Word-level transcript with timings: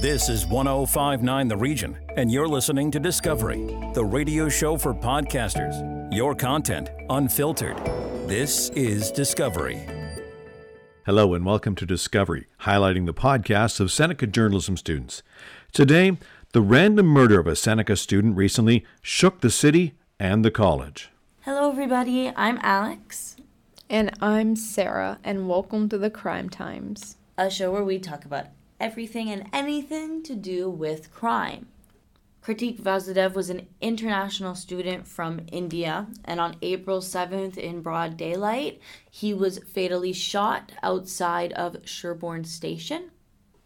This 0.00 0.28
is 0.28 0.46
1059 0.46 1.48
The 1.48 1.56
Region, 1.56 1.96
and 2.16 2.30
you're 2.30 2.48
listening 2.48 2.90
to 2.92 3.00
Discovery, 3.00 3.58
the 3.94 4.04
radio 4.04 4.48
show 4.48 4.76
for 4.76 4.94
podcasters. 4.94 6.12
Your 6.14 6.34
content 6.34 6.90
unfiltered. 7.10 7.76
This 8.26 8.70
is 8.70 9.10
Discovery. 9.10 9.86
Hello, 11.06 11.34
and 11.34 11.44
welcome 11.44 11.74
to 11.76 11.86
Discovery, 11.86 12.46
highlighting 12.62 13.06
the 13.06 13.14
podcasts 13.14 13.80
of 13.80 13.90
Seneca 13.92 14.26
journalism 14.26 14.76
students. 14.76 15.22
Today, 15.72 16.16
the 16.52 16.60
random 16.62 17.06
murder 17.06 17.38
of 17.40 17.46
a 17.46 17.56
Seneca 17.56 17.96
student 17.96 18.36
recently 18.36 18.84
shook 19.02 19.40
the 19.40 19.50
city 19.50 19.94
and 20.18 20.44
the 20.44 20.50
college. 20.50 21.10
Hello, 21.42 21.70
everybody. 21.70 22.32
I'm 22.36 22.58
Alex, 22.62 23.36
And 23.88 24.10
I'm 24.20 24.56
Sarah, 24.56 25.18
and 25.24 25.48
welcome 25.48 25.88
to 25.88 25.98
the 25.98 26.10
Crime 26.10 26.48
Times. 26.50 27.16
a 27.38 27.50
show 27.50 27.70
where 27.70 27.84
we 27.84 27.98
talk 27.98 28.24
about 28.24 28.46
everything 28.80 29.30
and 29.30 29.48
anything 29.52 30.22
to 30.24 30.34
do 30.34 30.68
with 30.68 31.12
crime. 31.12 31.66
Kartik 32.42 32.78
Vasudev 32.78 33.34
was 33.34 33.50
an 33.50 33.66
international 33.80 34.54
student 34.54 35.04
from 35.04 35.40
India, 35.50 36.06
and 36.24 36.38
on 36.38 36.54
April 36.62 37.00
7th, 37.00 37.56
in 37.56 37.82
broad 37.82 38.16
daylight, 38.16 38.80
he 39.10 39.34
was 39.34 39.58
fatally 39.58 40.12
shot 40.12 40.70
outside 40.80 41.52
of 41.54 41.84
Sherbourne 41.84 42.44
Station. 42.44 43.10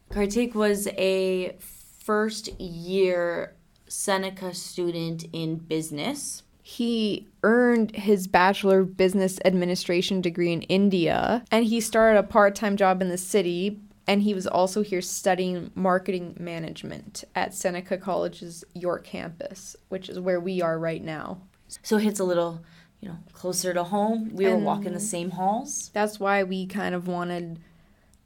Kartik 0.09 0.55
was 0.55 0.89
a 0.97 1.57
first 1.59 2.59
year 2.59 3.55
Seneca 3.87 4.55
student 4.55 5.27
in 5.33 5.57
business. 5.57 6.43
He 6.63 7.27
earned 7.43 7.95
his 7.95 8.29
Bachelor 8.29 8.81
of 8.81 8.97
Business 8.97 9.39
Administration 9.45 10.21
degree 10.21 10.53
in 10.53 10.63
India, 10.63 11.45
and 11.51 11.65
he 11.67 11.81
started 11.81 12.19
a 12.19 12.23
part 12.23 12.55
time 12.55 12.77
job 12.77 13.03
in 13.03 13.09
the 13.09 13.19
city. 13.19 13.79
And 14.11 14.23
he 14.23 14.35
was 14.35 14.49
also 14.49 14.83
here 14.83 15.01
studying 15.01 15.71
marketing 15.77 16.37
management 16.41 17.23
at 17.37 17.55
Seneca 17.55 17.97
College's 17.97 18.65
York 18.75 19.05
campus, 19.05 19.77
which 19.89 20.09
is 20.09 20.19
where 20.19 20.41
we 20.41 20.61
are 20.61 20.81
right 20.81 21.01
now. 21.01 21.43
So 21.85 21.97
it 21.97 22.03
hits 22.03 22.19
a 22.19 22.25
little, 22.25 22.61
you 23.01 23.09
know, 23.09 23.19
closer 23.33 23.73
to 23.73 23.85
home. 23.85 24.35
We 24.35 24.49
were 24.49 24.57
walking 24.57 24.95
the 24.95 24.99
same 24.99 25.31
halls. 25.31 25.93
That's 25.95 26.19
why 26.19 26.43
we 26.43 26.67
kind 26.67 26.93
of 26.93 27.07
wanted 27.07 27.61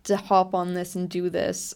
to 0.04 0.16
hop 0.16 0.54
on 0.54 0.72
this 0.72 0.94
and 0.94 1.06
do 1.06 1.28
this. 1.28 1.74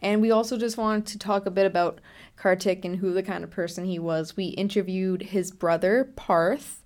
And 0.00 0.20
we 0.20 0.30
also 0.30 0.58
just 0.58 0.76
wanted 0.76 1.06
to 1.06 1.18
talk 1.18 1.46
a 1.46 1.50
bit 1.50 1.64
about 1.64 2.02
Kartik 2.36 2.84
and 2.84 2.96
who 2.96 3.14
the 3.14 3.22
kind 3.22 3.42
of 3.42 3.50
person 3.50 3.86
he 3.86 3.98
was. 3.98 4.36
We 4.36 4.48
interviewed 4.48 5.22
his 5.22 5.50
brother, 5.50 6.12
Parth. 6.14 6.82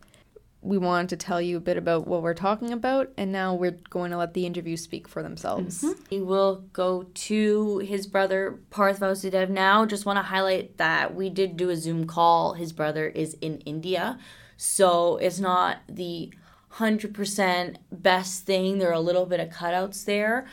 We 0.63 0.77
wanted 0.77 1.09
to 1.11 1.17
tell 1.17 1.41
you 1.41 1.57
a 1.57 1.61
bit 1.61 1.79
about 1.79 2.07
what 2.07 2.23
we're 2.23 2.35
talking 2.35 2.73
about, 2.73 3.11
and 3.17 3.33
now 3.33 3.55
we're 3.55 3.79
going 3.89 4.11
to 4.11 4.19
let 4.19 4.35
the 4.35 4.45
interview 4.45 4.77
speak 4.77 5.09
for 5.09 5.23
themselves. 5.23 5.85
We 6.11 6.21
will 6.21 6.65
go 6.73 7.05
to 7.05 7.79
his 7.79 8.07
brother 8.07 8.61
Parth 8.69 9.01
Vasudev 9.01 9.49
now. 9.49 9.87
Just 9.87 10.05
want 10.05 10.19
to 10.19 10.23
highlight 10.23 10.77
that 10.77 11.15
we 11.15 11.31
did 11.31 11.57
do 11.57 11.71
a 11.71 11.77
Zoom 11.77 12.07
call. 12.07 12.55
His 12.55 12.73
brother 12.73 13.09
is 13.09 13.35
in 13.41 13.59
India, 13.61 14.19
so 14.59 15.17
it's 15.17 15.41
not 15.41 15.79
the 15.89 16.31
100% 16.75 17.77
best 17.91 18.45
thing. 18.45 18.79
There 18.79 18.91
are 18.91 18.93
a 18.93 19.01
little 19.01 19.27
bit 19.27 19.41
of 19.41 19.49
cutouts 19.49 20.05
there. 20.05 20.47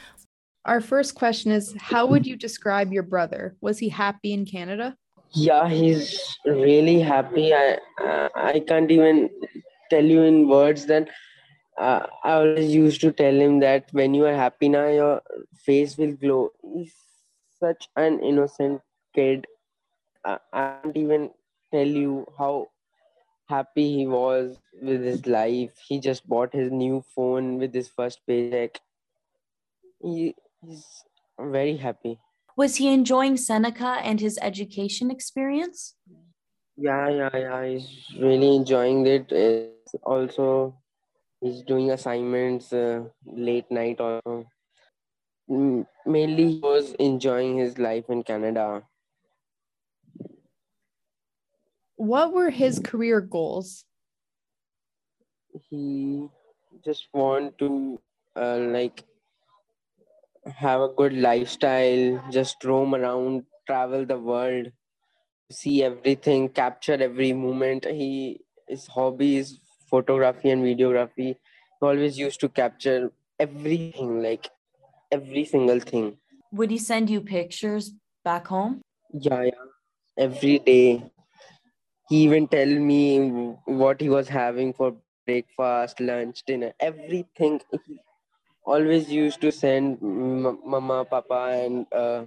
Our 0.64 0.82
first 0.82 1.16
question 1.16 1.52
is 1.52 1.76
How 1.78 2.06
would 2.06 2.26
you 2.26 2.36
describe 2.36 2.92
your 2.92 3.04
brother? 3.04 3.56
Was 3.62 3.80
he 3.80 3.90
happy 3.90 4.34
in 4.34 4.46
Canada? 4.46 4.96
Yeah, 5.32 5.68
he's 5.70 6.38
really 6.46 7.00
happy. 7.02 7.54
I 7.54 7.78
uh, 8.02 8.30
I 8.36 8.60
can't 8.60 8.90
even 8.90 9.30
tell 9.90 10.04
you 10.04 10.24
in 10.24 10.48
words 10.48 10.86
that 10.88 11.10
uh, 11.78 12.08
I 12.24 12.32
always 12.34 12.74
used 12.74 13.02
to 13.02 13.12
tell 13.12 13.34
him 13.34 13.60
that 13.60 13.86
when 13.92 14.14
you 14.14 14.26
are 14.26 14.34
happy 14.36 14.70
now, 14.70 14.88
your 14.88 15.22
face 15.56 15.98
will 15.98 16.14
glow. 16.14 16.52
He's 16.74 16.94
such 17.60 17.88
an 17.96 18.20
innocent 18.22 18.82
kid. 19.14 19.46
I, 20.26 20.40
I 20.52 20.78
can't 20.84 20.98
even 20.98 21.30
tell 21.72 21.88
you 21.88 22.26
how 22.38 22.70
happy 23.48 23.96
he 23.98 24.08
was 24.08 24.58
with 24.82 25.04
his 25.04 25.26
life. 25.26 25.72
He 25.88 26.00
just 26.00 26.28
bought 26.28 26.54
his 26.54 26.72
new 26.72 27.04
phone 27.16 27.60
with 27.60 27.74
his 27.74 27.88
first 27.88 28.20
paycheck. 28.28 28.80
He, 30.02 30.36
he's 30.66 30.86
very 31.40 31.78
happy. 31.78 32.20
Was 32.56 32.78
he 32.78 32.92
enjoying 32.92 33.38
Seneca 33.38 34.00
and 34.04 34.20
his 34.20 34.40
education 34.42 35.12
experience? 35.12 35.96
Yeah, 36.76 37.10
yeah, 37.10 37.30
yeah. 37.34 37.66
He's 37.68 37.88
really 38.20 38.56
enjoying 38.56 39.06
it. 39.06 39.32
Also, 40.04 40.76
he's 41.42 41.62
doing 41.64 41.92
assignments 41.92 42.74
uh, 42.74 43.06
late 43.26 43.70
night 43.72 44.00
also. 44.00 44.48
Mainly, 46.06 46.54
he 46.54 46.60
was 46.60 46.94
enjoying 46.94 47.58
his 47.58 47.78
life 47.78 48.10
in 48.10 48.24
Canada. 48.24 48.84
What 51.96 52.34
were 52.34 52.50
his 52.50 52.80
career 52.80 53.22
goals? 53.22 53.86
He 55.70 56.28
just 56.84 57.08
want 57.14 57.58
to 57.58 58.00
uh, 58.36 58.58
like 58.58 59.04
have 60.46 60.82
a 60.82 60.90
good 60.90 61.14
lifestyle, 61.14 62.24
just 62.32 62.64
roam 62.64 62.94
around, 62.94 63.44
travel 63.66 64.06
the 64.06 64.18
world, 64.18 64.72
see 65.52 65.84
everything, 65.84 66.50
capture 66.50 67.02
every 67.02 67.34
moment. 67.34 67.86
He 67.86 68.42
his 68.68 68.88
hobby 68.88 69.38
is 69.38 69.60
photography 69.90 70.50
and 70.50 70.64
videography. 70.64 71.36
He 71.36 71.82
always 71.82 72.18
used 72.18 72.40
to 72.42 72.50
capture 72.50 73.12
everything, 73.40 74.22
like 74.22 74.50
every 75.12 75.46
single 75.46 75.80
thing. 75.80 76.18
Would 76.52 76.72
he 76.72 76.78
send 76.78 77.10
you 77.10 77.22
pictures 77.22 77.94
back 78.24 78.48
home? 78.48 78.82
Yeah, 79.14 79.44
yeah. 79.44 79.66
Every 80.18 80.60
day. 80.60 81.12
He 82.10 82.24
even 82.24 82.48
tell 82.48 82.68
me 82.68 83.56
what 83.66 84.00
he 84.00 84.10
was 84.10 84.30
having 84.30 84.74
for 84.74 84.96
breakfast, 85.26 86.00
lunch, 86.00 86.44
dinner, 86.46 86.74
everything. 86.80 87.62
He 87.86 88.00
always 88.66 89.10
used 89.12 89.42
to 89.42 89.52
send 89.52 89.98
m- 90.02 90.60
mama, 90.66 91.04
papa, 91.06 91.52
and 91.66 91.86
uh, 91.94 92.26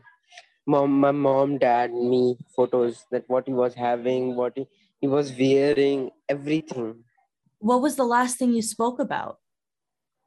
mom, 0.67 1.01
my 1.01 1.11
mom, 1.13 1.59
dad, 1.59 1.93
me 1.95 2.37
photos 2.55 3.07
that 3.11 3.25
what 3.29 3.47
he 3.47 3.55
was 3.55 3.75
having, 3.75 4.37
what 4.37 4.53
he, 4.57 4.67
he 5.01 5.07
was 5.09 5.33
wearing, 5.33 6.11
everything. 6.29 7.05
What 7.61 7.83
was 7.83 7.97
the 7.97 8.05
last 8.05 8.39
thing 8.39 8.55
you 8.55 8.63
spoke 8.63 8.99
about? 8.99 9.39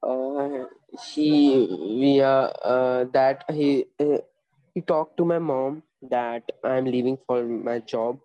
Uh, 0.02 0.66
he 1.14 1.68
we 2.00 2.22
uh, 2.22 2.54
uh 2.62 3.06
that 3.14 3.44
he 3.50 3.86
uh, 4.00 4.20
he 4.74 4.82
talked 4.82 5.18
to 5.18 5.26
my 5.26 5.40
mom 5.40 5.82
that 6.10 6.44
I'm 6.64 6.86
leaving 6.86 7.18
for 7.26 7.44
my 7.44 7.80
job. 7.80 8.20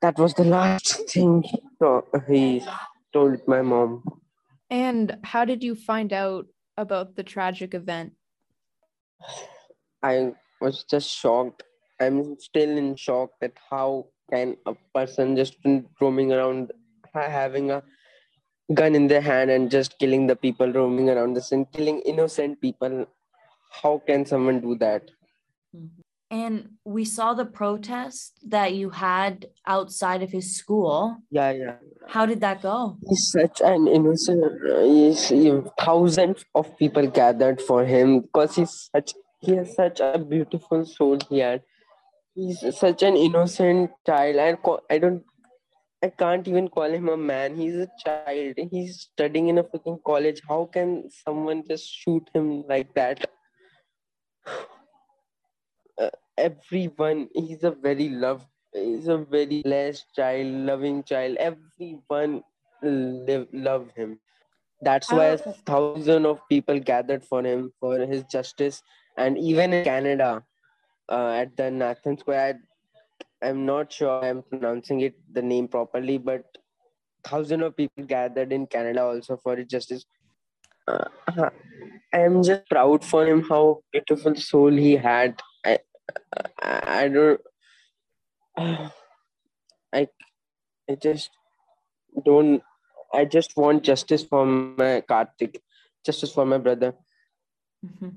That 0.00 0.18
was 0.18 0.34
the 0.34 0.44
last 0.44 1.08
thing 1.10 1.42
he, 1.42 1.58
he 2.28 2.62
told 3.12 3.40
my 3.48 3.62
mom. 3.62 4.04
And 4.70 5.18
how 5.24 5.44
did 5.44 5.64
you 5.64 5.74
find 5.74 6.12
out 6.12 6.46
about 6.76 7.16
the 7.16 7.24
tragic 7.24 7.74
event? 7.74 8.12
I 10.02 10.34
was 10.60 10.84
just 10.84 11.08
shocked. 11.08 11.64
I'm 12.00 12.38
still 12.38 12.76
in 12.76 12.94
shock 12.96 13.30
that 13.40 13.54
how 13.70 14.06
can 14.30 14.56
a 14.66 14.74
person 14.94 15.34
just 15.36 15.62
been 15.62 15.86
roaming 16.00 16.32
around 16.32 16.70
ha- 16.70 16.85
having 17.22 17.70
a 17.70 17.82
gun 18.74 18.94
in 18.94 19.06
their 19.06 19.20
hand 19.20 19.50
and 19.50 19.70
just 19.70 19.98
killing 19.98 20.26
the 20.26 20.36
people 20.36 20.72
roaming 20.72 21.08
around 21.10 21.34
the 21.34 21.42
scene, 21.42 21.66
killing 21.72 22.00
innocent 22.00 22.60
people. 22.60 23.06
How 23.82 24.02
can 24.06 24.24
someone 24.26 24.60
do 24.60 24.76
that? 24.76 25.10
And 26.30 26.70
we 26.84 27.04
saw 27.04 27.34
the 27.34 27.44
protest 27.44 28.40
that 28.48 28.74
you 28.74 28.90
had 28.90 29.46
outside 29.64 30.22
of 30.22 30.32
his 30.32 30.56
school. 30.56 31.18
Yeah, 31.30 31.52
yeah. 31.52 31.74
How 32.08 32.26
did 32.26 32.40
that 32.40 32.62
go? 32.62 32.98
He's 33.08 33.30
such 33.30 33.60
an 33.60 33.86
innocent. 33.86 34.42
uh, 34.42 35.70
thousands 35.78 36.44
of 36.54 36.76
people 36.78 37.06
gathered 37.06 37.60
for 37.60 37.84
him 37.84 38.22
because 38.22 38.56
he's 38.56 38.88
such. 38.92 39.14
He 39.40 39.54
has 39.54 39.74
such 39.76 40.00
a 40.00 40.18
beautiful 40.18 40.84
soul. 40.84 41.18
He 41.28 41.38
had. 41.38 41.62
He's 42.34 42.64
such 42.76 43.02
an 43.04 43.16
innocent 43.16 43.92
child. 44.04 44.62
Co- 44.64 44.80
I 44.90 44.98
don't. 44.98 45.22
I 46.02 46.08
can't 46.08 46.46
even 46.46 46.68
call 46.68 46.90
him 46.90 47.08
a 47.08 47.16
man. 47.16 47.56
He's 47.56 47.74
a 47.76 47.88
child. 47.98 48.54
He's 48.70 49.00
studying 49.00 49.48
in 49.48 49.58
a 49.58 49.64
freaking 49.64 50.02
college. 50.04 50.40
How 50.48 50.66
can 50.66 51.08
someone 51.10 51.64
just 51.66 51.88
shoot 51.92 52.28
him 52.34 52.64
like 52.68 52.94
that? 52.94 53.26
Uh, 55.98 56.10
everyone. 56.36 57.26
He's 57.34 57.64
a 57.64 57.70
very 57.70 58.10
loved. 58.10 58.46
He's 58.74 59.08
a 59.08 59.16
very 59.16 59.62
blessed 59.62 60.14
child, 60.14 60.46
loving 60.46 61.02
child. 61.04 61.38
Everyone 61.38 62.42
live, 62.82 63.46
love 63.54 63.88
him. 63.96 64.20
That's 64.82 65.10
why 65.10 65.30
How- 65.30 65.54
thousands 65.64 66.26
of 66.26 66.46
people 66.50 66.78
gathered 66.80 67.24
for 67.24 67.42
him 67.42 67.72
for 67.80 67.98
his 68.00 68.24
justice, 68.24 68.82
and 69.16 69.38
even 69.38 69.72
in 69.72 69.84
Canada, 69.84 70.44
uh, 71.08 71.30
at 71.30 71.56
the 71.56 71.70
Nathan 71.70 72.18
Square, 72.18 72.60
I'm 73.42 73.66
not 73.66 73.92
sure 73.92 74.24
I'm 74.24 74.42
pronouncing 74.42 75.00
it 75.00 75.14
the 75.32 75.42
name 75.42 75.68
properly, 75.68 76.18
but 76.18 76.44
thousands 77.24 77.62
of 77.62 77.76
people 77.76 78.04
gathered 78.04 78.52
in 78.52 78.66
Canada 78.66 79.02
also 79.02 79.36
for 79.36 79.62
justice. 79.64 80.04
Uh, 80.88 81.04
I 82.12 82.20
am 82.20 82.42
just 82.42 82.68
proud 82.70 83.04
for 83.04 83.26
him 83.26 83.42
how 83.42 83.80
beautiful 83.92 84.34
soul 84.36 84.72
he 84.72 84.96
had. 84.96 85.42
I, 85.64 85.78
I, 86.62 87.04
I 87.04 87.08
don't. 87.08 87.40
I 89.92 90.08
I 90.88 90.94
just 90.94 91.30
don't. 92.24 92.62
I 93.12 93.24
just 93.24 93.56
want 93.56 93.82
justice 93.82 94.24
for 94.24 94.46
my 94.46 95.02
Kartik, 95.06 95.60
justice 96.04 96.32
for 96.32 96.46
my 96.46 96.58
brother. 96.58 96.94
Mm-hmm. 97.84 98.16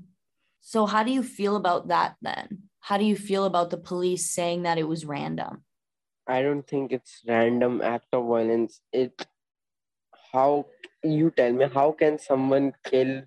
So, 0.60 0.86
how 0.86 1.02
do 1.02 1.10
you 1.10 1.22
feel 1.22 1.56
about 1.56 1.88
that 1.88 2.16
then? 2.22 2.69
How 2.80 2.96
do 2.98 3.04
you 3.04 3.16
feel 3.16 3.44
about 3.44 3.70
the 3.70 3.76
police 3.76 4.30
saying 4.30 4.62
that 4.62 4.78
it 4.78 4.88
was 4.88 5.04
random? 5.04 5.64
I 6.26 6.42
don't 6.42 6.66
think 6.66 6.92
it's 6.92 7.20
random 7.26 7.80
act 7.82 8.06
of 8.12 8.26
violence. 8.26 8.80
It 8.92 9.26
how 10.32 10.66
you 11.02 11.30
tell 11.30 11.52
me 11.52 11.66
how 11.72 11.92
can 11.92 12.18
someone 12.18 12.72
kill 12.84 13.22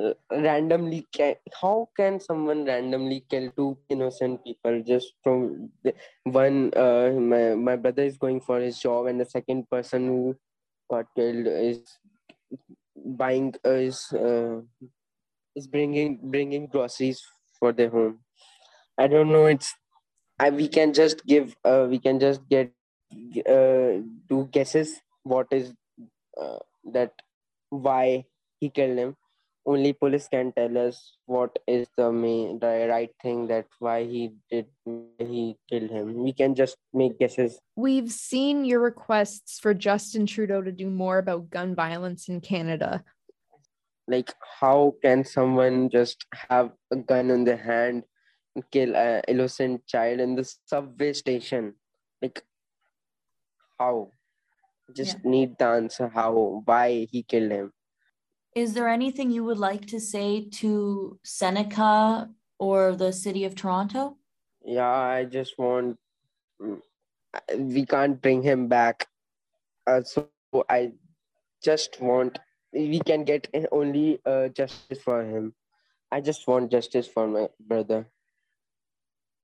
uh, 0.00 0.14
randomly 0.30 1.06
can, 1.12 1.34
how 1.60 1.88
can 1.96 2.20
someone 2.20 2.64
randomly 2.64 3.24
kill 3.28 3.50
two 3.56 3.76
innocent 3.88 4.42
people 4.44 4.82
just 4.82 5.12
from 5.22 5.70
the, 5.82 5.94
one 6.24 6.72
uh, 6.76 7.10
my, 7.10 7.54
my 7.54 7.76
brother 7.76 8.02
is 8.02 8.16
going 8.16 8.40
for 8.40 8.60
his 8.60 8.78
job 8.78 9.06
and 9.06 9.20
the 9.20 9.24
second 9.24 9.68
person 9.70 10.06
who 10.06 10.36
got 10.90 11.06
killed 11.14 11.46
is 11.46 11.98
buying 12.96 13.54
uh, 13.64 13.70
is 13.70 14.12
uh, 14.12 14.60
is 15.54 15.66
bringing 15.66 16.18
bringing 16.22 16.66
groceries 16.66 17.22
for 17.58 17.72
their 17.72 17.90
home 17.90 18.18
i 18.98 19.06
don't 19.06 19.32
know 19.32 19.46
it's 19.46 19.74
I, 20.40 20.50
we 20.50 20.68
can 20.68 20.92
just 20.92 21.26
give 21.26 21.56
uh, 21.64 21.86
we 21.90 21.98
can 21.98 22.20
just 22.20 22.48
get 22.48 22.72
uh, 23.46 24.02
do 24.28 24.48
guesses 24.52 25.00
what 25.24 25.48
is 25.50 25.72
uh, 26.40 26.58
that 26.92 27.12
why 27.70 28.24
he 28.60 28.70
killed 28.70 28.98
him. 28.98 29.16
Only 29.66 29.92
police 29.92 30.28
can 30.28 30.52
tell 30.52 30.78
us 30.78 31.16
what 31.26 31.58
is 31.66 31.86
the 31.96 32.10
main 32.10 32.58
the 32.58 32.86
right 32.88 33.10
thing 33.20 33.48
that 33.48 33.66
why 33.80 34.04
he 34.04 34.32
did 34.50 34.66
he 35.18 35.56
killed 35.68 35.90
him. 35.90 36.22
We 36.22 36.32
can 36.32 36.54
just 36.54 36.76
make 36.94 37.18
guesses. 37.18 37.58
We've 37.76 38.10
seen 38.10 38.64
your 38.64 38.80
requests 38.80 39.58
for 39.58 39.74
justin 39.74 40.24
trudeau 40.24 40.62
to 40.62 40.72
do 40.72 40.88
more 40.88 41.18
about 41.18 41.50
gun 41.50 41.74
violence 41.74 42.28
in 42.28 42.40
canada. 42.40 43.04
Like 44.06 44.32
how 44.60 44.94
can 45.02 45.24
someone 45.24 45.90
just 45.90 46.24
have 46.48 46.72
a 46.90 46.96
gun 46.96 47.28
in 47.28 47.44
their 47.44 47.58
hand 47.58 48.04
and 48.04 48.04
kill 48.70 48.96
an 48.96 49.22
innocent 49.28 49.86
child 49.86 50.20
in 50.20 50.34
the 50.34 50.44
subway 50.66 51.12
station. 51.12 51.74
Like 52.20 52.42
how? 53.78 54.12
Just 54.94 55.18
yeah. 55.24 55.30
need 55.30 55.58
the 55.58 55.66
answer 55.66 56.08
how? 56.08 56.62
Why 56.64 57.06
he 57.10 57.22
killed 57.22 57.52
him? 57.52 57.72
Is 58.54 58.74
there 58.74 58.88
anything 58.88 59.30
you 59.30 59.44
would 59.44 59.58
like 59.58 59.86
to 59.86 60.00
say 60.00 60.48
to 60.60 61.18
seneca 61.22 62.30
or 62.58 62.96
the 62.96 63.12
city 63.12 63.44
of 63.44 63.54
toronto? 63.54 64.16
Yeah 64.64 64.90
i 64.90 65.24
just 65.24 65.58
want 65.58 65.96
mm, 66.60 66.80
we 67.56 67.86
can't 67.86 68.20
bring 68.20 68.42
him 68.42 68.68
back. 68.68 69.06
Uh, 69.86 70.02
so 70.02 70.28
i 70.68 70.92
just 71.62 72.00
want 72.00 72.38
we 72.72 73.00
can 73.00 73.24
get 73.24 73.48
only 73.72 74.20
uh, 74.26 74.48
justice 74.48 74.98
for 75.02 75.22
him. 75.24 75.54
I 76.10 76.20
just 76.20 76.46
want 76.46 76.70
justice 76.70 77.06
for 77.06 77.26
my 77.26 77.48
brother 77.60 78.06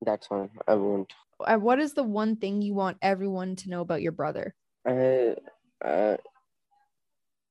that's 0.02 0.28
all 0.30 0.48
i 0.68 0.74
want 0.74 1.12
uh, 1.40 1.56
what 1.56 1.80
is 1.80 1.94
the 1.94 2.02
one 2.02 2.36
thing 2.36 2.62
you 2.62 2.74
want 2.74 2.96
everyone 3.02 3.56
to 3.56 3.68
know 3.68 3.80
about 3.80 4.02
your 4.02 4.12
brother? 4.12 4.54
Uh, 4.88 5.34
uh, 5.84 6.16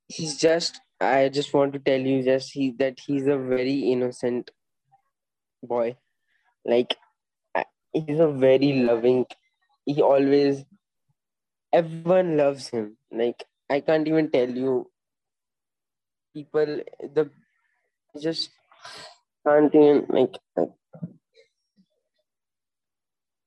he's 0.08 0.38
just 0.38 0.80
i 1.02 1.28
just 1.30 1.54
want 1.54 1.74
to 1.74 1.80
tell 1.80 2.00
you 2.00 2.24
just 2.24 2.52
he 2.54 2.72
that 2.72 3.00
he's 3.00 3.28
a 3.28 3.38
very 3.38 3.80
innocent 3.92 4.52
boy. 5.62 5.98
Like 6.66 6.96
he's 7.94 8.20
a 8.20 8.28
very 8.28 8.74
loving 8.84 9.26
he 9.86 10.02
always 10.02 10.64
everyone 11.72 12.38
loves 12.38 12.68
him. 12.70 12.98
Like 13.12 13.44
i 13.70 13.80
can't 13.80 14.08
even 14.08 14.30
tell 14.30 14.50
you 14.50 14.90
people 16.34 16.82
the 17.00 17.30
just 18.22 18.50
can't 19.48 19.74
even 19.74 20.06
like, 20.10 20.38
like 20.56 20.72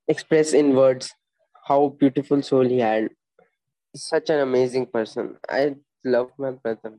express 0.09 0.53
in 0.53 0.75
words 0.75 1.13
how 1.67 1.89
beautiful 1.99 2.43
soul 2.43 2.67
he 2.69 2.79
had 2.79 3.09
such 3.95 4.31
an 4.31 4.41
amazing 4.41 4.87
person. 4.87 5.37
I 5.49 5.77
love 6.05 6.31
my 6.39 6.53
brother. 6.53 6.99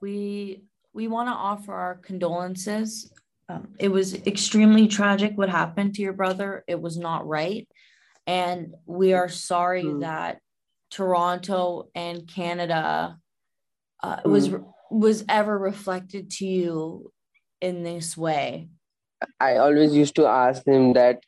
We 0.00 0.64
we 0.92 1.08
want 1.08 1.28
to 1.28 1.32
offer 1.32 1.72
our 1.72 1.94
condolences. 1.96 3.12
Um, 3.48 3.68
it 3.78 3.88
was 3.88 4.14
extremely 4.26 4.88
tragic 4.88 5.38
what 5.38 5.48
happened 5.48 5.94
to 5.94 6.02
your 6.02 6.12
brother. 6.12 6.64
It 6.66 6.80
was 6.80 6.98
not 6.98 7.26
right, 7.26 7.68
and 8.26 8.74
we 8.84 9.14
are 9.14 9.28
sorry 9.28 9.84
mm. 9.84 10.00
that 10.00 10.40
Toronto 10.90 11.88
and 11.94 12.26
Canada 12.26 13.18
uh, 14.02 14.16
mm. 14.16 14.30
was 14.30 14.50
was 14.90 15.24
ever 15.28 15.58
reflected 15.58 16.30
to 16.30 16.46
you 16.46 17.12
in 17.60 17.82
this 17.82 18.16
way. 18.16 18.68
I 19.40 19.56
always 19.56 19.94
used 19.94 20.14
to 20.16 20.26
ask 20.26 20.64
him 20.66 20.92
that, 20.92 21.22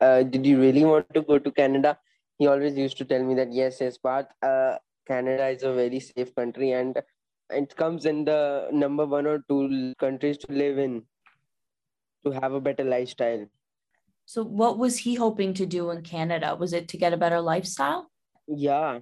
uh, 0.00 0.22
did 0.22 0.46
you 0.46 0.60
really 0.60 0.84
want 0.84 1.12
to 1.14 1.22
go 1.22 1.38
to 1.38 1.50
Canada? 1.50 1.98
he 2.38 2.46
always 2.46 2.76
used 2.76 2.98
to 2.98 3.04
tell 3.04 3.22
me 3.22 3.34
that 3.34 3.52
yes, 3.52 3.78
yes, 3.80 3.98
but 4.02 4.30
uh, 4.42 4.76
Canada 5.06 5.48
is 5.48 5.62
a 5.62 5.72
very 5.72 6.00
safe 6.00 6.34
country 6.34 6.72
and 6.72 7.00
it 7.50 7.74
comes 7.76 8.04
in 8.04 8.24
the 8.24 8.68
number 8.72 9.06
one 9.06 9.26
or 9.26 9.42
two 9.48 9.94
countries 9.98 10.36
to 10.38 10.52
live 10.52 10.78
in 10.78 11.02
to 12.24 12.32
have 12.32 12.52
a 12.52 12.60
better 12.60 12.84
lifestyle. 12.84 13.46
So, 14.26 14.42
what 14.42 14.78
was 14.78 14.98
he 14.98 15.14
hoping 15.14 15.54
to 15.54 15.66
do 15.66 15.90
in 15.90 16.02
Canada? 16.02 16.56
Was 16.56 16.72
it 16.72 16.88
to 16.88 16.96
get 16.96 17.12
a 17.12 17.16
better 17.16 17.40
lifestyle? 17.40 18.10
Yeah, 18.48 18.98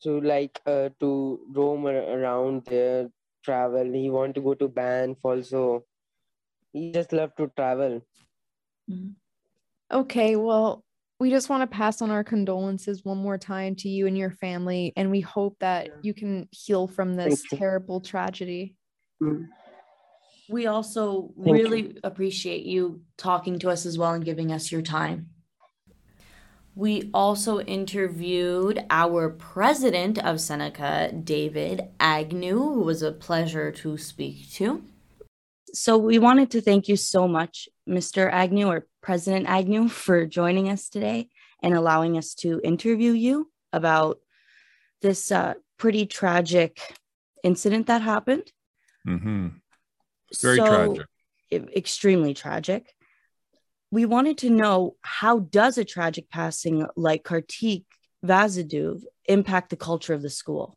so 0.00 0.18
like 0.18 0.60
uh, 0.66 0.90
to 1.00 1.40
roam 1.54 1.86
around 1.86 2.64
there, 2.66 3.08
travel. 3.44 3.92
He 3.92 4.10
wanted 4.10 4.34
to 4.34 4.40
go 4.40 4.54
to 4.54 4.68
Banff 4.68 5.18
also. 5.22 5.84
He 6.72 6.90
just 6.92 7.12
loved 7.12 7.36
to 7.38 7.50
travel. 7.56 8.02
Mm-hmm. 8.90 9.10
Okay, 9.90 10.36
well, 10.36 10.84
we 11.20 11.30
just 11.30 11.48
want 11.48 11.62
to 11.62 11.76
pass 11.76 12.00
on 12.00 12.10
our 12.10 12.22
condolences 12.22 13.04
one 13.04 13.18
more 13.18 13.38
time 13.38 13.74
to 13.76 13.88
you 13.88 14.06
and 14.06 14.16
your 14.16 14.30
family 14.30 14.92
and 14.96 15.10
we 15.10 15.20
hope 15.20 15.56
that 15.60 15.88
you 16.02 16.14
can 16.14 16.48
heal 16.50 16.86
from 16.86 17.14
this 17.14 17.42
terrible 17.52 18.00
tragedy 18.00 18.76
mm-hmm. 19.22 19.44
we 20.48 20.66
also 20.66 21.32
Thank 21.42 21.56
really 21.56 21.82
you. 21.82 22.00
appreciate 22.04 22.64
you 22.64 23.02
talking 23.16 23.58
to 23.60 23.70
us 23.70 23.86
as 23.86 23.98
well 23.98 24.12
and 24.12 24.24
giving 24.24 24.52
us 24.52 24.70
your 24.70 24.82
time 24.82 25.30
we 26.74 27.10
also 27.12 27.58
interviewed 27.60 28.84
our 28.88 29.30
president 29.30 30.16
of 30.24 30.40
Seneca, 30.40 31.10
David 31.12 31.88
Agnew, 31.98 32.56
who 32.56 32.82
was 32.82 33.02
a 33.02 33.10
pleasure 33.10 33.72
to 33.72 33.98
speak 33.98 34.48
to. 34.52 34.84
So, 35.78 35.96
we 35.96 36.18
wanted 36.18 36.50
to 36.50 36.60
thank 36.60 36.88
you 36.88 36.96
so 36.96 37.28
much, 37.28 37.68
Mr. 37.88 38.28
Agnew, 38.32 38.66
or 38.66 38.88
President 39.00 39.46
Agnew, 39.46 39.88
for 39.88 40.26
joining 40.26 40.68
us 40.68 40.88
today 40.88 41.28
and 41.62 41.72
allowing 41.72 42.18
us 42.18 42.34
to 42.42 42.60
interview 42.64 43.12
you 43.12 43.48
about 43.72 44.18
this 45.02 45.30
uh, 45.30 45.54
pretty 45.76 46.04
tragic 46.04 46.80
incident 47.44 47.86
that 47.86 48.02
happened. 48.02 48.50
Mm-hmm. 49.06 49.48
Very 50.42 50.56
so, 50.56 50.66
tragic. 50.66 51.76
Extremely 51.76 52.34
tragic. 52.34 52.92
We 53.92 54.04
wanted 54.04 54.38
to 54.38 54.50
know 54.50 54.96
how 55.02 55.38
does 55.38 55.78
a 55.78 55.84
tragic 55.84 56.28
passing 56.28 56.86
like 56.96 57.22
Kartik 57.22 57.84
Vasudev 58.26 59.04
impact 59.26 59.70
the 59.70 59.76
culture 59.76 60.12
of 60.12 60.22
the 60.22 60.30
school? 60.30 60.76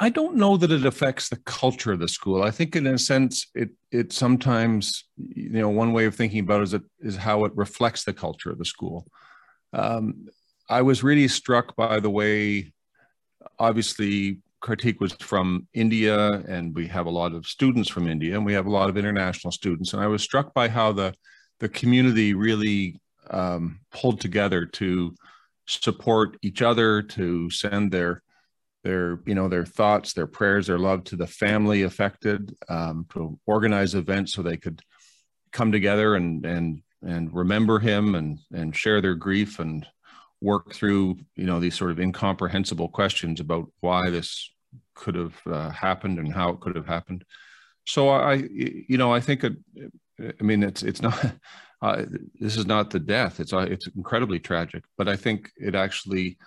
I 0.00 0.08
don't 0.08 0.36
know 0.36 0.56
that 0.56 0.72
it 0.72 0.84
affects 0.84 1.28
the 1.28 1.36
culture 1.36 1.92
of 1.92 2.00
the 2.00 2.08
school. 2.08 2.42
I 2.42 2.50
think, 2.50 2.74
in 2.74 2.86
a 2.86 2.98
sense, 2.98 3.46
it 3.54 3.70
it 3.92 4.12
sometimes, 4.12 5.04
you 5.16 5.50
know, 5.50 5.68
one 5.68 5.92
way 5.92 6.06
of 6.06 6.14
thinking 6.14 6.40
about 6.40 6.60
it 6.60 6.64
is, 6.64 6.74
it, 6.74 6.82
is 7.00 7.16
how 7.16 7.44
it 7.44 7.52
reflects 7.54 8.04
the 8.04 8.12
culture 8.12 8.50
of 8.50 8.58
the 8.58 8.64
school. 8.64 9.06
Um, 9.72 10.28
I 10.68 10.82
was 10.82 11.04
really 11.04 11.28
struck 11.28 11.76
by 11.76 12.00
the 12.00 12.10
way, 12.10 12.72
obviously, 13.58 14.38
Kartik 14.60 15.00
was 15.00 15.12
from 15.12 15.68
India, 15.74 16.42
and 16.48 16.74
we 16.74 16.86
have 16.88 17.06
a 17.06 17.10
lot 17.10 17.32
of 17.32 17.46
students 17.46 17.88
from 17.88 18.08
India, 18.08 18.34
and 18.34 18.44
we 18.44 18.54
have 18.54 18.66
a 18.66 18.70
lot 18.70 18.88
of 18.88 18.96
international 18.96 19.52
students. 19.52 19.92
And 19.92 20.02
I 20.02 20.08
was 20.08 20.22
struck 20.22 20.52
by 20.54 20.68
how 20.68 20.92
the 20.92 21.14
the 21.60 21.68
community 21.68 22.34
really 22.34 23.00
um, 23.30 23.80
pulled 23.92 24.20
together 24.20 24.66
to 24.66 25.14
support 25.66 26.36
each 26.42 26.62
other, 26.62 27.00
to 27.00 27.48
send 27.50 27.92
their 27.92 28.22
their 28.84 29.20
you 29.26 29.34
know 29.34 29.48
their 29.48 29.64
thoughts 29.64 30.12
their 30.12 30.26
prayers 30.26 30.66
their 30.66 30.78
love 30.78 31.02
to 31.04 31.16
the 31.16 31.26
family 31.26 31.82
affected 31.82 32.54
um, 32.68 33.06
to 33.12 33.38
organize 33.46 33.94
events 33.94 34.32
so 34.32 34.42
they 34.42 34.56
could 34.56 34.82
come 35.52 35.72
together 35.72 36.14
and 36.14 36.44
and 36.46 36.82
and 37.02 37.34
remember 37.34 37.78
him 37.78 38.14
and 38.14 38.38
and 38.52 38.76
share 38.76 39.00
their 39.00 39.14
grief 39.14 39.58
and 39.58 39.86
work 40.40 40.72
through 40.72 41.16
you 41.34 41.46
know 41.46 41.58
these 41.58 41.74
sort 41.74 41.90
of 41.90 41.98
incomprehensible 41.98 42.88
questions 42.88 43.40
about 43.40 43.66
why 43.80 44.10
this 44.10 44.50
could 44.94 45.14
have 45.14 45.34
uh, 45.46 45.70
happened 45.70 46.18
and 46.18 46.32
how 46.32 46.50
it 46.50 46.60
could 46.60 46.76
have 46.76 46.86
happened 46.86 47.24
so 47.86 48.10
i 48.10 48.34
you 48.34 48.98
know 48.98 49.12
i 49.12 49.20
think 49.20 49.42
it, 49.44 49.54
i 50.20 50.42
mean 50.42 50.62
it's 50.62 50.82
it's 50.82 51.02
not 51.02 51.18
uh, 51.84 52.06
this 52.40 52.56
is 52.56 52.64
not 52.64 52.88
the 52.88 52.98
death. 52.98 53.40
It's 53.40 53.52
uh, 53.52 53.58
it's 53.58 53.86
incredibly 53.88 54.38
tragic, 54.38 54.84
but 54.96 55.06
I 55.06 55.16
think 55.16 55.50
it 55.56 55.74
actually 55.74 56.38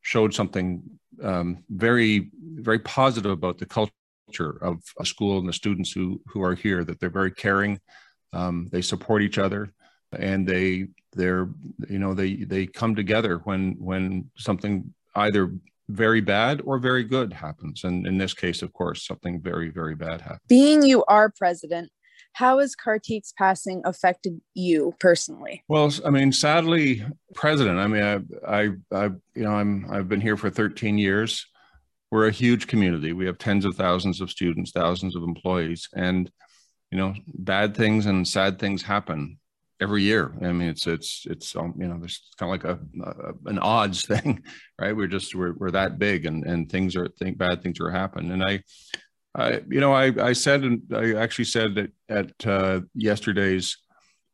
showed 0.00 0.32
something 0.32 0.82
um, 1.22 1.64
very 1.68 2.30
very 2.42 2.78
positive 2.78 3.30
about 3.30 3.58
the 3.58 3.66
culture 3.66 3.92
of 4.60 4.82
a 4.98 5.06
school 5.06 5.38
and 5.38 5.48
the 5.48 5.52
students 5.52 5.92
who 5.92 6.20
who 6.26 6.42
are 6.42 6.54
here. 6.54 6.84
That 6.84 7.00
they're 7.00 7.10
very 7.10 7.30
caring, 7.30 7.80
um, 8.32 8.68
they 8.72 8.82
support 8.82 9.22
each 9.22 9.38
other, 9.38 9.72
and 10.12 10.46
they 10.46 10.88
they're 11.12 11.48
you 11.88 11.98
know 11.98 12.14
they 12.14 12.36
they 12.36 12.66
come 12.66 12.94
together 12.94 13.38
when 13.44 13.76
when 13.78 14.30
something 14.36 14.92
either 15.14 15.52
very 15.88 16.20
bad 16.20 16.60
or 16.64 16.78
very 16.78 17.04
good 17.04 17.32
happens. 17.32 17.84
And 17.84 18.06
in 18.06 18.18
this 18.18 18.34
case, 18.34 18.62
of 18.62 18.72
course, 18.72 19.06
something 19.06 19.40
very, 19.40 19.70
very 19.70 19.94
bad 19.94 20.20
happened. 20.20 20.40
Being 20.48 20.82
you 20.82 21.04
are 21.06 21.30
president, 21.30 21.90
how 22.36 22.58
has 22.58 22.76
Kartik's 22.76 23.32
passing 23.32 23.80
affected 23.86 24.42
you 24.52 24.94
personally? 25.00 25.64
Well, 25.68 25.90
I 26.04 26.10
mean, 26.10 26.32
sadly, 26.32 27.02
president. 27.34 27.78
I 27.78 27.86
mean, 27.86 28.02
I, 28.02 28.16
I, 28.46 28.70
I, 28.92 29.04
you 29.34 29.44
know, 29.44 29.52
I'm 29.52 29.86
I've 29.90 30.06
been 30.06 30.20
here 30.20 30.36
for 30.36 30.50
13 30.50 30.98
years. 30.98 31.46
We're 32.10 32.28
a 32.28 32.30
huge 32.32 32.66
community. 32.66 33.14
We 33.14 33.24
have 33.24 33.38
tens 33.38 33.64
of 33.64 33.74
thousands 33.74 34.20
of 34.20 34.30
students, 34.30 34.70
thousands 34.70 35.16
of 35.16 35.22
employees, 35.22 35.88
and 35.94 36.30
you 36.90 36.98
know, 36.98 37.14
bad 37.26 37.74
things 37.74 38.04
and 38.04 38.28
sad 38.28 38.58
things 38.58 38.82
happen 38.82 39.38
every 39.80 40.02
year. 40.02 40.34
I 40.42 40.52
mean, 40.52 40.68
it's 40.68 40.86
it's 40.86 41.24
it's 41.30 41.56
um, 41.56 41.72
you 41.78 41.88
know, 41.88 41.98
there's 41.98 42.20
kind 42.36 42.52
of 42.52 42.62
like 42.62 42.78
a, 42.78 42.78
a, 43.02 43.48
an 43.48 43.58
odds 43.60 44.04
thing, 44.06 44.42
right? 44.78 44.94
We're 44.94 45.06
just 45.06 45.34
we're, 45.34 45.54
we're 45.54 45.70
that 45.70 45.98
big, 45.98 46.26
and 46.26 46.44
and 46.44 46.70
things 46.70 46.96
are 46.96 47.08
think 47.18 47.38
bad 47.38 47.62
things 47.62 47.80
are 47.80 47.90
happening. 47.90 48.30
And 48.30 48.44
I 48.44 48.60
I, 49.36 49.60
you 49.68 49.80
know, 49.80 49.92
I, 49.92 50.12
I 50.20 50.32
said, 50.32 50.62
and 50.62 50.82
I 50.94 51.12
actually 51.14 51.44
said 51.44 51.92
at 52.08 52.46
uh, 52.46 52.80
yesterday's 52.94 53.76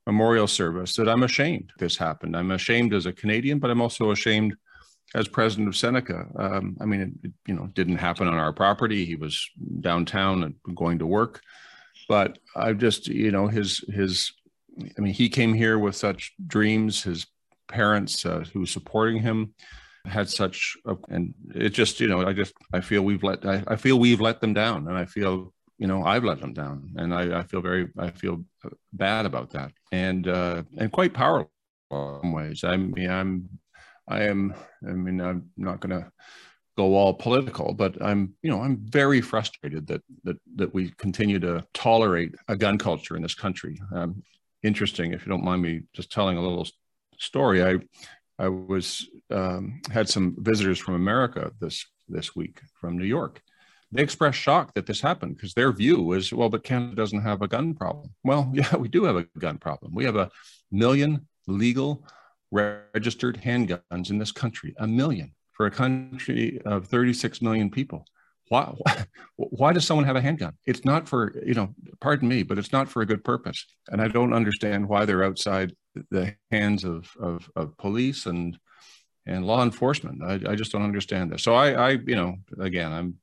memorial 0.06 0.46
service 0.46 0.94
that 0.96 1.08
I'm 1.08 1.24
ashamed 1.24 1.72
this 1.78 1.96
happened. 1.96 2.36
I'm 2.36 2.52
ashamed 2.52 2.94
as 2.94 3.06
a 3.06 3.12
Canadian, 3.12 3.58
but 3.58 3.70
I'm 3.70 3.80
also 3.80 4.12
ashamed 4.12 4.54
as 5.14 5.28
president 5.28 5.68
of 5.68 5.76
Seneca. 5.76 6.26
Um, 6.36 6.76
I 6.80 6.84
mean, 6.84 7.00
it, 7.00 7.10
it, 7.28 7.32
you 7.46 7.54
know, 7.54 7.66
didn't 7.74 7.96
happen 7.96 8.28
on 8.28 8.34
our 8.34 8.52
property. 8.52 9.04
He 9.04 9.16
was 9.16 9.44
downtown 9.80 10.44
and 10.44 10.54
going 10.76 11.00
to 11.00 11.06
work, 11.06 11.40
but 12.08 12.38
I 12.56 12.72
just, 12.72 13.08
you 13.08 13.32
know, 13.32 13.48
his 13.48 13.84
his. 13.88 14.32
I 14.96 15.02
mean, 15.02 15.12
he 15.12 15.28
came 15.28 15.52
here 15.52 15.78
with 15.78 15.96
such 15.96 16.32
dreams. 16.46 17.02
His 17.02 17.26
parents, 17.68 18.24
uh, 18.24 18.44
who 18.52 18.60
was 18.60 18.70
supporting 18.70 19.20
him, 19.20 19.54
had 20.04 20.28
such 20.28 20.76
a, 20.86 20.96
and 21.08 21.34
it 21.54 21.70
just 21.70 22.00
you 22.00 22.08
know 22.08 22.26
i 22.26 22.32
just 22.32 22.54
i 22.72 22.80
feel 22.80 23.02
we've 23.02 23.22
let 23.22 23.46
I, 23.46 23.62
I, 23.68 23.76
feel 23.76 23.98
we've 23.98 24.20
let 24.20 24.40
them 24.40 24.52
down 24.52 24.88
and 24.88 24.98
i 24.98 25.04
feel 25.04 25.52
you 25.78 25.86
know 25.86 26.04
i've 26.04 26.24
let 26.24 26.40
them 26.40 26.52
down 26.52 26.92
and 26.96 27.14
i, 27.14 27.40
I 27.40 27.42
feel 27.44 27.60
very 27.60 27.88
i 27.98 28.10
feel 28.10 28.44
bad 28.92 29.26
about 29.26 29.50
that. 29.50 29.72
And 29.90 30.28
uh 30.28 30.62
and 30.78 30.92
quite 30.92 31.14
powerful 31.14 31.50
in 32.22 32.32
ways. 32.32 32.64
I 32.64 32.76
mean 32.76 33.10
i'm 33.10 33.48
i 34.08 34.22
am 34.22 34.54
i 34.86 34.92
mean 34.92 35.20
i'm 35.20 35.50
not 35.56 35.80
gonna 35.80 36.10
go 36.76 36.94
all 36.94 37.14
political 37.14 37.74
but 37.74 38.00
i'm 38.00 38.34
you 38.42 38.50
know 38.50 38.62
i'm 38.62 38.78
very 38.78 39.20
frustrated 39.20 39.86
that 39.88 40.02
that 40.24 40.36
that 40.56 40.74
we 40.74 40.90
continue 40.98 41.38
to 41.38 41.64
tolerate 41.74 42.34
a 42.48 42.56
gun 42.56 42.78
culture 42.78 43.16
in 43.16 43.22
this 43.22 43.34
country. 43.34 43.80
Um 43.94 44.22
interesting 44.62 45.12
if 45.12 45.26
you 45.26 45.30
don't 45.30 45.44
mind 45.44 45.60
me 45.60 45.82
just 45.92 46.12
telling 46.12 46.36
a 46.36 46.42
little 46.42 46.66
story 47.18 47.62
i 47.62 47.76
I 48.42 48.48
was 48.48 49.08
um, 49.30 49.80
had 49.92 50.08
some 50.08 50.34
visitors 50.38 50.80
from 50.80 50.94
America 50.94 51.52
this 51.60 51.86
this 52.08 52.34
week 52.34 52.60
from 52.74 52.98
New 52.98 53.04
York. 53.04 53.40
They 53.92 54.02
expressed 54.02 54.38
shock 54.38 54.74
that 54.74 54.86
this 54.86 55.00
happened 55.00 55.36
because 55.36 55.54
their 55.54 55.70
view 55.70 56.02
was, 56.02 56.32
well, 56.32 56.48
but 56.48 56.64
Canada 56.64 56.96
doesn't 56.96 57.22
have 57.22 57.42
a 57.42 57.48
gun 57.48 57.74
problem. 57.74 58.10
Well, 58.24 58.50
yeah, 58.54 58.74
we 58.76 58.88
do 58.88 59.04
have 59.04 59.16
a 59.16 59.26
gun 59.38 59.58
problem. 59.58 59.94
We 59.94 60.04
have 60.06 60.16
a 60.16 60.30
million 60.72 61.28
legal 61.46 62.04
registered 62.50 63.40
handguns 63.40 64.10
in 64.10 64.18
this 64.18 64.32
country, 64.32 64.74
a 64.78 64.88
million 64.88 65.34
for 65.52 65.66
a 65.66 65.70
country 65.70 66.60
of 66.64 66.88
36 66.88 67.42
million 67.42 67.70
people. 67.70 68.04
Why, 68.48 68.64
why, 68.76 69.04
why 69.36 69.72
does 69.72 69.86
someone 69.86 70.04
have 70.06 70.16
a 70.16 70.20
handgun? 70.20 70.54
It's 70.66 70.84
not 70.84 71.08
for, 71.08 71.40
you 71.46 71.54
know, 71.54 71.74
pardon 72.00 72.28
me, 72.28 72.42
but 72.42 72.58
it's 72.58 72.72
not 72.72 72.88
for 72.88 73.02
a 73.02 73.06
good 73.06 73.22
purpose. 73.22 73.64
And 73.88 74.02
I 74.02 74.08
don't 74.08 74.34
understand 74.34 74.88
why 74.88 75.04
they're 75.04 75.24
outside 75.24 75.74
the 76.10 76.34
hands 76.50 76.84
of, 76.84 77.10
of, 77.20 77.50
of 77.56 77.76
police 77.78 78.26
and 78.26 78.58
and 79.26 79.46
law 79.46 79.62
enforcement. 79.62 80.22
I, 80.22 80.50
I 80.50 80.54
just 80.56 80.72
don't 80.72 80.82
understand 80.82 81.30
this. 81.30 81.42
So 81.42 81.54
I, 81.54 81.72
I, 81.72 81.90
you 81.90 82.16
know, 82.16 82.36
again, 82.58 82.92
I'm 82.92 83.18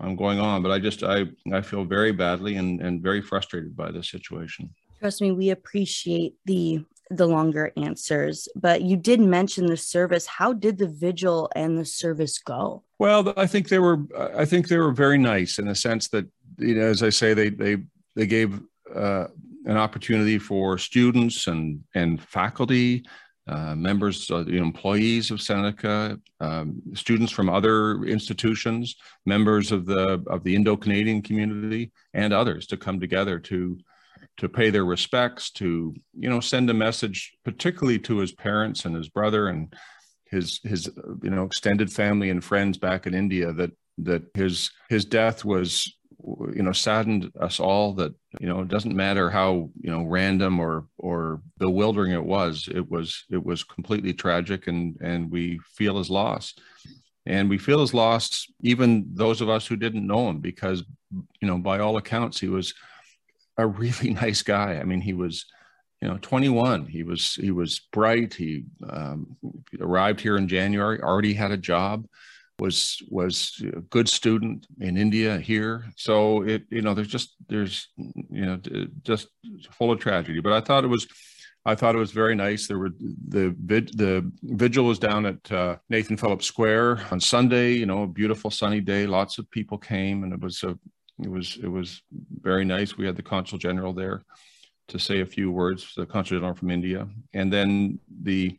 I'm 0.00 0.16
going 0.16 0.40
on, 0.40 0.62
but 0.62 0.70
I 0.70 0.78
just 0.78 1.02
I 1.02 1.26
I 1.52 1.60
feel 1.60 1.84
very 1.84 2.12
badly 2.12 2.56
and 2.56 2.80
and 2.80 3.02
very 3.02 3.20
frustrated 3.20 3.76
by 3.76 3.90
this 3.90 4.10
situation. 4.10 4.70
Trust 4.98 5.20
me, 5.20 5.30
we 5.30 5.50
appreciate 5.50 6.34
the 6.44 6.84
the 7.10 7.26
longer 7.26 7.72
answers, 7.76 8.48
but 8.54 8.82
you 8.82 8.96
did 8.96 9.20
mention 9.20 9.66
the 9.66 9.76
service. 9.76 10.26
How 10.26 10.52
did 10.52 10.76
the 10.78 10.88
vigil 10.88 11.50
and 11.56 11.78
the 11.78 11.84
service 11.84 12.38
go? 12.38 12.82
Well, 12.98 13.32
I 13.36 13.46
think 13.46 13.68
they 13.68 13.78
were 13.78 13.98
I 14.36 14.44
think 14.44 14.68
they 14.68 14.78
were 14.78 14.92
very 14.92 15.18
nice 15.18 15.58
in 15.58 15.66
the 15.66 15.74
sense 15.74 16.08
that 16.08 16.26
you 16.58 16.74
know, 16.74 16.86
as 16.86 17.02
I 17.02 17.10
say, 17.10 17.34
they 17.34 17.50
they 17.50 17.78
they 18.16 18.26
gave 18.26 18.60
uh, 18.94 19.28
an 19.68 19.76
opportunity 19.76 20.38
for 20.38 20.78
students 20.78 21.46
and, 21.46 21.84
and 21.94 22.20
faculty, 22.20 23.04
uh, 23.46 23.74
members, 23.74 24.30
uh, 24.30 24.42
the 24.42 24.56
employees 24.56 25.30
of 25.30 25.40
Seneca, 25.40 26.18
um, 26.40 26.82
students 26.94 27.32
from 27.32 27.48
other 27.48 28.02
institutions, 28.04 28.96
members 29.24 29.72
of 29.72 29.86
the 29.86 30.22
of 30.26 30.44
the 30.44 30.54
Indo-Canadian 30.54 31.22
community, 31.22 31.92
and 32.12 32.34
others 32.34 32.66
to 32.66 32.76
come 32.76 33.00
together 33.00 33.38
to 33.38 33.78
to 34.36 34.48
pay 34.48 34.68
their 34.68 34.84
respects, 34.84 35.50
to 35.52 35.94
you 36.12 36.28
know 36.28 36.40
send 36.40 36.68
a 36.68 36.74
message, 36.74 37.32
particularly 37.42 37.98
to 38.00 38.18
his 38.18 38.32
parents 38.32 38.84
and 38.84 38.94
his 38.94 39.08
brother 39.08 39.48
and 39.48 39.74
his 40.26 40.60
his 40.62 40.90
you 41.22 41.30
know 41.30 41.44
extended 41.44 41.90
family 41.90 42.28
and 42.28 42.44
friends 42.44 42.76
back 42.76 43.06
in 43.06 43.14
India 43.14 43.52
that 43.54 43.70
that 43.96 44.22
his 44.34 44.70
his 44.90 45.06
death 45.06 45.44
was 45.44 45.96
you 46.54 46.62
know 46.62 46.72
saddened 46.72 47.30
us 47.40 47.60
all 47.60 47.92
that 47.92 48.12
you 48.40 48.48
know 48.48 48.60
it 48.60 48.68
doesn't 48.68 48.94
matter 48.94 49.30
how 49.30 49.70
you 49.80 49.90
know 49.90 50.02
random 50.02 50.58
or 50.58 50.86
or 50.98 51.40
bewildering 51.58 52.12
it 52.12 52.24
was 52.24 52.68
it 52.74 52.90
was 52.90 53.24
it 53.30 53.44
was 53.44 53.62
completely 53.62 54.12
tragic 54.12 54.66
and 54.66 54.96
and 55.00 55.30
we 55.30 55.58
feel 55.76 55.96
his 55.96 56.10
loss 56.10 56.54
and 57.26 57.48
we 57.48 57.58
feel 57.58 57.80
his 57.80 57.94
loss 57.94 58.46
even 58.62 59.06
those 59.14 59.40
of 59.40 59.48
us 59.48 59.66
who 59.66 59.76
didn't 59.76 60.06
know 60.06 60.28
him 60.28 60.40
because 60.40 60.82
you 61.40 61.46
know 61.46 61.58
by 61.58 61.78
all 61.78 61.96
accounts 61.98 62.40
he 62.40 62.48
was 62.48 62.74
a 63.58 63.66
really 63.66 64.10
nice 64.22 64.42
guy. 64.42 64.78
I 64.80 64.84
mean 64.84 65.00
he 65.00 65.12
was 65.12 65.44
you 66.00 66.08
know 66.08 66.18
21 66.22 66.86
he 66.86 67.02
was 67.02 67.34
he 67.34 67.50
was 67.50 67.80
bright. 67.92 68.34
He 68.34 68.64
um, 68.88 69.36
arrived 69.80 70.20
here 70.20 70.36
in 70.36 70.48
january 70.48 71.00
already 71.00 71.34
had 71.34 71.50
a 71.50 71.56
job 71.56 72.06
was 72.58 73.02
was 73.08 73.62
a 73.62 73.80
good 73.82 74.08
student 74.08 74.66
in 74.80 74.96
India 74.96 75.38
here. 75.38 75.84
So 75.96 76.42
it 76.42 76.64
you 76.70 76.82
know 76.82 76.94
there's 76.94 77.08
just 77.08 77.36
there's 77.48 77.88
you 77.96 78.46
know 78.46 78.60
just 79.02 79.28
full 79.72 79.92
of 79.92 80.00
tragedy. 80.00 80.40
But 80.40 80.52
I 80.52 80.60
thought 80.60 80.84
it 80.84 80.88
was 80.88 81.06
I 81.64 81.74
thought 81.74 81.94
it 81.94 81.98
was 81.98 82.12
very 82.12 82.34
nice. 82.34 82.66
There 82.66 82.78
were 82.78 82.94
the 83.28 83.54
vid, 83.62 83.96
the 83.98 84.30
vigil 84.42 84.86
was 84.86 84.98
down 84.98 85.26
at 85.26 85.52
uh, 85.52 85.76
Nathan 85.90 86.16
Phillips 86.16 86.46
Square 86.46 87.06
on 87.10 87.20
Sunday. 87.20 87.72
You 87.72 87.86
know, 87.86 88.04
a 88.04 88.06
beautiful 88.06 88.50
sunny 88.50 88.80
day. 88.80 89.06
Lots 89.06 89.38
of 89.38 89.50
people 89.50 89.76
came, 89.78 90.24
and 90.24 90.32
it 90.32 90.40
was 90.40 90.62
a 90.62 90.78
it 91.22 91.30
was 91.30 91.58
it 91.62 91.68
was 91.68 92.02
very 92.40 92.64
nice. 92.64 92.96
We 92.96 93.06
had 93.06 93.16
the 93.16 93.22
consul 93.22 93.58
general 93.58 93.92
there 93.92 94.22
to 94.88 94.98
say 94.98 95.20
a 95.20 95.26
few 95.26 95.50
words. 95.50 95.92
The 95.94 96.06
consul 96.06 96.38
general 96.38 96.54
from 96.54 96.70
India, 96.70 97.06
and 97.34 97.52
then 97.52 97.98
the 98.22 98.58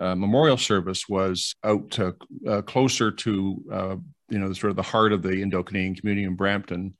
uh, 0.00 0.14
memorial 0.16 0.56
service 0.56 1.08
was 1.08 1.54
out 1.62 1.90
to, 1.90 2.16
uh, 2.48 2.62
closer 2.62 3.12
to 3.12 3.64
uh, 3.70 3.96
you 4.30 4.38
know 4.38 4.52
sort 4.52 4.70
of 4.70 4.76
the 4.76 4.82
heart 4.82 5.12
of 5.12 5.22
the 5.22 5.42
Indo-Canadian 5.42 5.94
community 5.94 6.24
in 6.26 6.36
Brampton, 6.36 6.94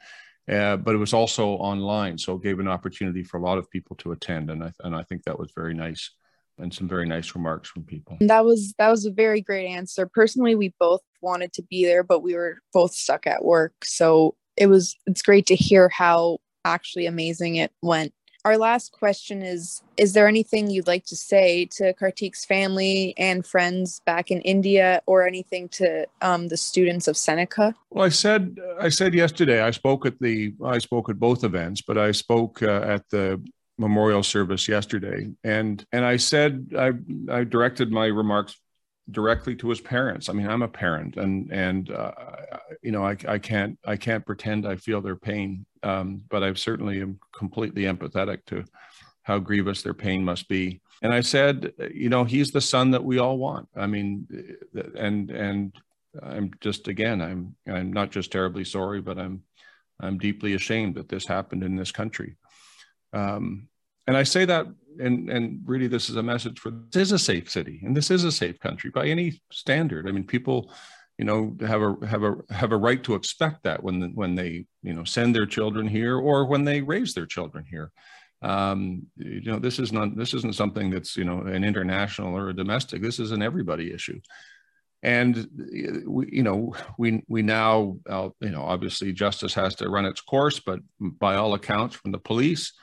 uh, 0.50 0.76
but 0.76 0.94
it 0.94 0.98
was 0.98 1.14
also 1.14 1.48
online, 1.52 2.18
so 2.18 2.34
it 2.34 2.42
gave 2.42 2.58
an 2.58 2.68
opportunity 2.68 3.22
for 3.22 3.38
a 3.38 3.42
lot 3.42 3.58
of 3.58 3.70
people 3.70 3.96
to 3.96 4.12
attend, 4.12 4.50
and 4.50 4.62
I 4.62 4.72
and 4.80 4.94
I 4.94 5.02
think 5.04 5.24
that 5.24 5.38
was 5.38 5.50
very 5.56 5.74
nice, 5.74 6.10
and 6.58 6.72
some 6.72 6.88
very 6.88 7.06
nice 7.06 7.34
remarks 7.34 7.70
from 7.70 7.84
people. 7.84 8.18
That 8.20 8.44
was 8.44 8.74
that 8.78 8.90
was 8.90 9.06
a 9.06 9.10
very 9.10 9.40
great 9.40 9.68
answer. 9.68 10.06
Personally, 10.06 10.54
we 10.54 10.74
both 10.78 11.00
wanted 11.22 11.52
to 11.54 11.62
be 11.62 11.84
there, 11.84 12.02
but 12.02 12.22
we 12.22 12.34
were 12.34 12.58
both 12.74 12.92
stuck 12.92 13.26
at 13.26 13.44
work, 13.44 13.72
so 13.82 14.36
it 14.56 14.66
was 14.66 14.94
it's 15.06 15.22
great 15.22 15.46
to 15.46 15.54
hear 15.54 15.88
how 15.88 16.38
actually 16.64 17.06
amazing 17.06 17.56
it 17.56 17.72
went 17.80 18.12
our 18.44 18.56
last 18.56 18.92
question 18.92 19.42
is 19.42 19.82
Is 19.96 20.12
there 20.12 20.28
anything 20.28 20.70
you'd 20.70 20.86
like 20.86 21.04
to 21.06 21.16
say 21.16 21.66
to 21.76 21.92
Kartik's 21.94 22.44
family 22.44 23.14
and 23.16 23.44
friends 23.44 24.00
back 24.06 24.30
in 24.30 24.40
India 24.42 25.02
or 25.06 25.26
anything 25.26 25.68
to 25.70 26.06
um, 26.22 26.48
the 26.48 26.56
students 26.56 27.08
of 27.08 27.16
Seneca? 27.16 27.74
Well, 27.90 28.04
I 28.04 28.08
said, 28.08 28.58
I 28.80 28.88
said 28.88 29.14
yesterday, 29.14 29.62
I 29.62 29.70
spoke 29.70 30.06
at 30.06 30.18
the, 30.20 30.54
I 30.64 30.78
spoke 30.78 31.10
at 31.10 31.18
both 31.18 31.44
events, 31.44 31.82
but 31.82 31.98
I 31.98 32.12
spoke 32.12 32.62
uh, 32.62 32.82
at 32.86 33.08
the 33.10 33.42
memorial 33.78 34.22
service 34.22 34.68
yesterday. 34.68 35.28
And, 35.44 35.84
and 35.92 36.04
I 36.04 36.16
said, 36.16 36.72
I, 36.76 36.92
I 37.30 37.44
directed 37.44 37.90
my 37.90 38.06
remarks 38.06 38.56
directly 39.10 39.56
to 39.56 39.68
his 39.68 39.80
parents. 39.80 40.28
I 40.28 40.32
mean, 40.32 40.48
I'm 40.48 40.62
a 40.62 40.68
parent, 40.68 41.16
and 41.16 41.50
and 41.52 41.90
uh, 41.90 42.12
you 42.82 42.92
know, 42.92 43.04
I, 43.04 43.16
I 43.26 43.38
can't 43.38 43.78
I 43.84 43.96
can't 43.96 44.24
pretend 44.24 44.66
I 44.66 44.76
feel 44.76 45.00
their 45.00 45.16
pain, 45.16 45.66
um, 45.82 46.22
but 46.28 46.42
I 46.42 46.52
certainly 46.54 47.00
am 47.00 47.18
completely 47.32 47.82
empathetic 47.82 48.44
to 48.46 48.64
how 49.22 49.38
grievous 49.38 49.82
their 49.82 49.94
pain 49.94 50.24
must 50.24 50.48
be. 50.48 50.80
And 51.02 51.14
I 51.14 51.20
said, 51.20 51.72
you 51.92 52.08
know, 52.08 52.24
he's 52.24 52.50
the 52.50 52.60
son 52.60 52.90
that 52.90 53.04
we 53.04 53.18
all 53.18 53.38
want. 53.38 53.68
I 53.76 53.86
mean, 53.86 54.26
and 54.96 55.30
and 55.30 55.72
I'm 56.22 56.50
just 56.60 56.88
again, 56.88 57.22
I'm 57.22 57.56
I'm 57.66 57.92
not 57.92 58.10
just 58.10 58.32
terribly 58.32 58.64
sorry, 58.64 59.00
but 59.00 59.18
I'm 59.18 59.42
I'm 60.00 60.18
deeply 60.18 60.54
ashamed 60.54 60.96
that 60.96 61.08
this 61.08 61.26
happened 61.26 61.62
in 61.62 61.76
this 61.76 61.92
country. 61.92 62.36
Um, 63.12 63.68
and 64.06 64.16
I 64.16 64.24
say 64.24 64.44
that, 64.44 64.66
and 64.98 65.30
and 65.30 65.60
really, 65.64 65.86
this 65.86 66.10
is 66.10 66.16
a 66.16 66.22
message 66.22 66.58
for 66.58 66.70
this 66.70 67.02
is 67.08 67.12
a 67.12 67.18
safe 67.18 67.50
city, 67.50 67.80
and 67.84 67.96
this 67.96 68.10
is 68.10 68.24
a 68.24 68.32
safe 68.32 68.58
country 68.58 68.90
by 68.90 69.06
any 69.06 69.40
standard. 69.52 70.08
I 70.08 70.12
mean, 70.12 70.24
people, 70.24 70.72
you 71.20 71.26
know, 71.26 71.54
have 71.60 71.82
a 71.82 72.06
have 72.06 72.22
a 72.22 72.34
have 72.48 72.72
a 72.72 72.78
right 72.78 73.04
to 73.04 73.14
expect 73.14 73.64
that 73.64 73.82
when 73.82 74.14
when 74.14 74.34
they 74.34 74.64
you 74.82 74.94
know 74.94 75.04
send 75.04 75.34
their 75.34 75.44
children 75.44 75.86
here 75.86 76.16
or 76.16 76.46
when 76.46 76.64
they 76.64 76.80
raise 76.80 77.12
their 77.12 77.26
children 77.26 77.62
here. 77.70 77.92
Um, 78.40 79.02
you 79.16 79.52
know, 79.52 79.58
this 79.58 79.78
is 79.78 79.92
not 79.92 80.16
this 80.16 80.32
isn't 80.32 80.54
something 80.54 80.88
that's 80.88 81.18
you 81.18 81.26
know 81.26 81.40
an 81.40 81.62
international 81.62 82.34
or 82.34 82.48
a 82.48 82.56
domestic. 82.56 83.02
This 83.02 83.18
is 83.18 83.32
an 83.32 83.42
everybody 83.42 83.92
issue 83.92 84.18
and 85.02 85.48
we, 86.06 86.28
you 86.32 86.42
know 86.42 86.74
we 86.98 87.22
we 87.28 87.42
now 87.42 87.96
uh, 88.08 88.28
you 88.40 88.50
know 88.50 88.62
obviously 88.62 89.12
justice 89.12 89.54
has 89.54 89.74
to 89.74 89.88
run 89.88 90.04
its 90.04 90.20
course 90.20 90.60
but 90.60 90.80
by 91.00 91.36
all 91.36 91.54
accounts 91.54 91.96
from 91.96 92.12
the 92.12 92.18
police 92.18 92.74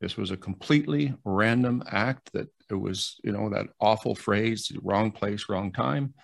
this 0.00 0.16
was 0.16 0.30
a 0.30 0.38
completely 0.38 1.14
random 1.24 1.82
act 1.90 2.32
that 2.32 2.48
it 2.70 2.74
was 2.74 3.16
you 3.22 3.32
know 3.32 3.50
that 3.50 3.66
awful 3.78 4.14
phrase 4.14 4.72
wrong 4.82 5.10
place 5.10 5.50
wrong 5.50 5.70
time 5.70 6.14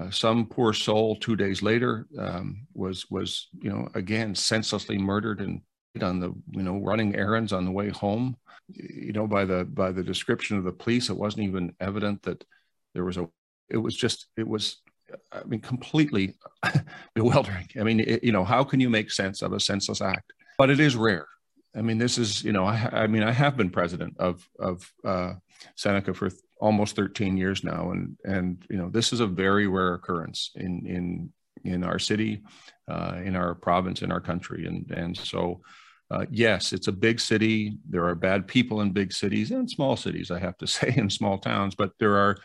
uh, 0.00 0.10
some 0.10 0.46
poor 0.46 0.72
soul 0.72 1.16
two 1.16 1.36
days 1.36 1.62
later 1.62 2.06
um, 2.18 2.66
was 2.74 3.10
was 3.10 3.48
you 3.60 3.70
know 3.70 3.88
again 3.94 4.34
senselessly 4.34 4.98
murdered 4.98 5.40
and 5.40 5.60
on 6.00 6.20
the 6.20 6.32
you 6.52 6.62
know 6.62 6.78
running 6.78 7.14
errands 7.14 7.52
on 7.52 7.66
the 7.66 7.70
way 7.70 7.90
home 7.90 8.34
you 8.68 9.12
know 9.12 9.26
by 9.26 9.44
the 9.44 9.64
by 9.64 9.92
the 9.92 10.02
description 10.02 10.56
of 10.56 10.64
the 10.64 10.72
police 10.72 11.10
it 11.10 11.16
wasn't 11.16 11.42
even 11.42 11.74
evident 11.80 12.22
that 12.22 12.42
there 12.94 13.04
was 13.04 13.18
a 13.18 13.28
it 13.68 13.76
was 13.76 13.94
just 13.94 14.28
it 14.36 14.48
was 14.48 14.80
I 15.32 15.44
mean, 15.44 15.60
completely 15.60 16.34
bewildering. 17.14 17.68
I 17.78 17.82
mean, 17.82 18.00
it, 18.00 18.24
you 18.24 18.32
know, 18.32 18.44
how 18.44 18.64
can 18.64 18.80
you 18.80 18.90
make 18.90 19.10
sense 19.10 19.42
of 19.42 19.52
a 19.52 19.60
senseless 19.60 20.00
act? 20.00 20.32
But 20.58 20.70
it 20.70 20.80
is 20.80 20.96
rare. 20.96 21.26
I 21.74 21.82
mean, 21.82 21.98
this 21.98 22.18
is, 22.18 22.44
you 22.44 22.52
know, 22.52 22.64
I, 22.64 22.88
I 22.92 23.06
mean, 23.06 23.22
I 23.22 23.32
have 23.32 23.56
been 23.56 23.70
president 23.70 24.16
of 24.18 24.46
of 24.58 24.90
uh, 25.04 25.34
Seneca 25.76 26.14
for 26.14 26.30
almost 26.60 26.96
13 26.96 27.36
years 27.36 27.64
now, 27.64 27.90
and 27.90 28.16
and 28.24 28.64
you 28.70 28.76
know, 28.76 28.88
this 28.88 29.12
is 29.12 29.20
a 29.20 29.26
very 29.26 29.66
rare 29.66 29.94
occurrence 29.94 30.50
in 30.56 30.86
in 30.86 31.32
in 31.64 31.84
our 31.84 31.98
city, 31.98 32.42
uh, 32.88 33.20
in 33.24 33.36
our 33.36 33.54
province, 33.54 34.02
in 34.02 34.12
our 34.12 34.20
country, 34.20 34.66
and 34.66 34.90
and 34.90 35.16
so. 35.16 35.60
Uh, 36.10 36.26
yes, 36.30 36.74
it's 36.74 36.88
a 36.88 36.92
big 36.92 37.18
city. 37.18 37.78
There 37.88 38.04
are 38.06 38.14
bad 38.14 38.46
people 38.46 38.82
in 38.82 38.92
big 38.92 39.14
cities 39.14 39.50
and 39.50 39.70
small 39.70 39.96
cities, 39.96 40.30
I 40.30 40.38
have 40.40 40.58
to 40.58 40.66
say, 40.76 40.92
in 40.94 41.08
small 41.08 41.38
towns, 41.38 41.74
but 41.74 41.92
there 41.98 42.18
are 42.18 42.36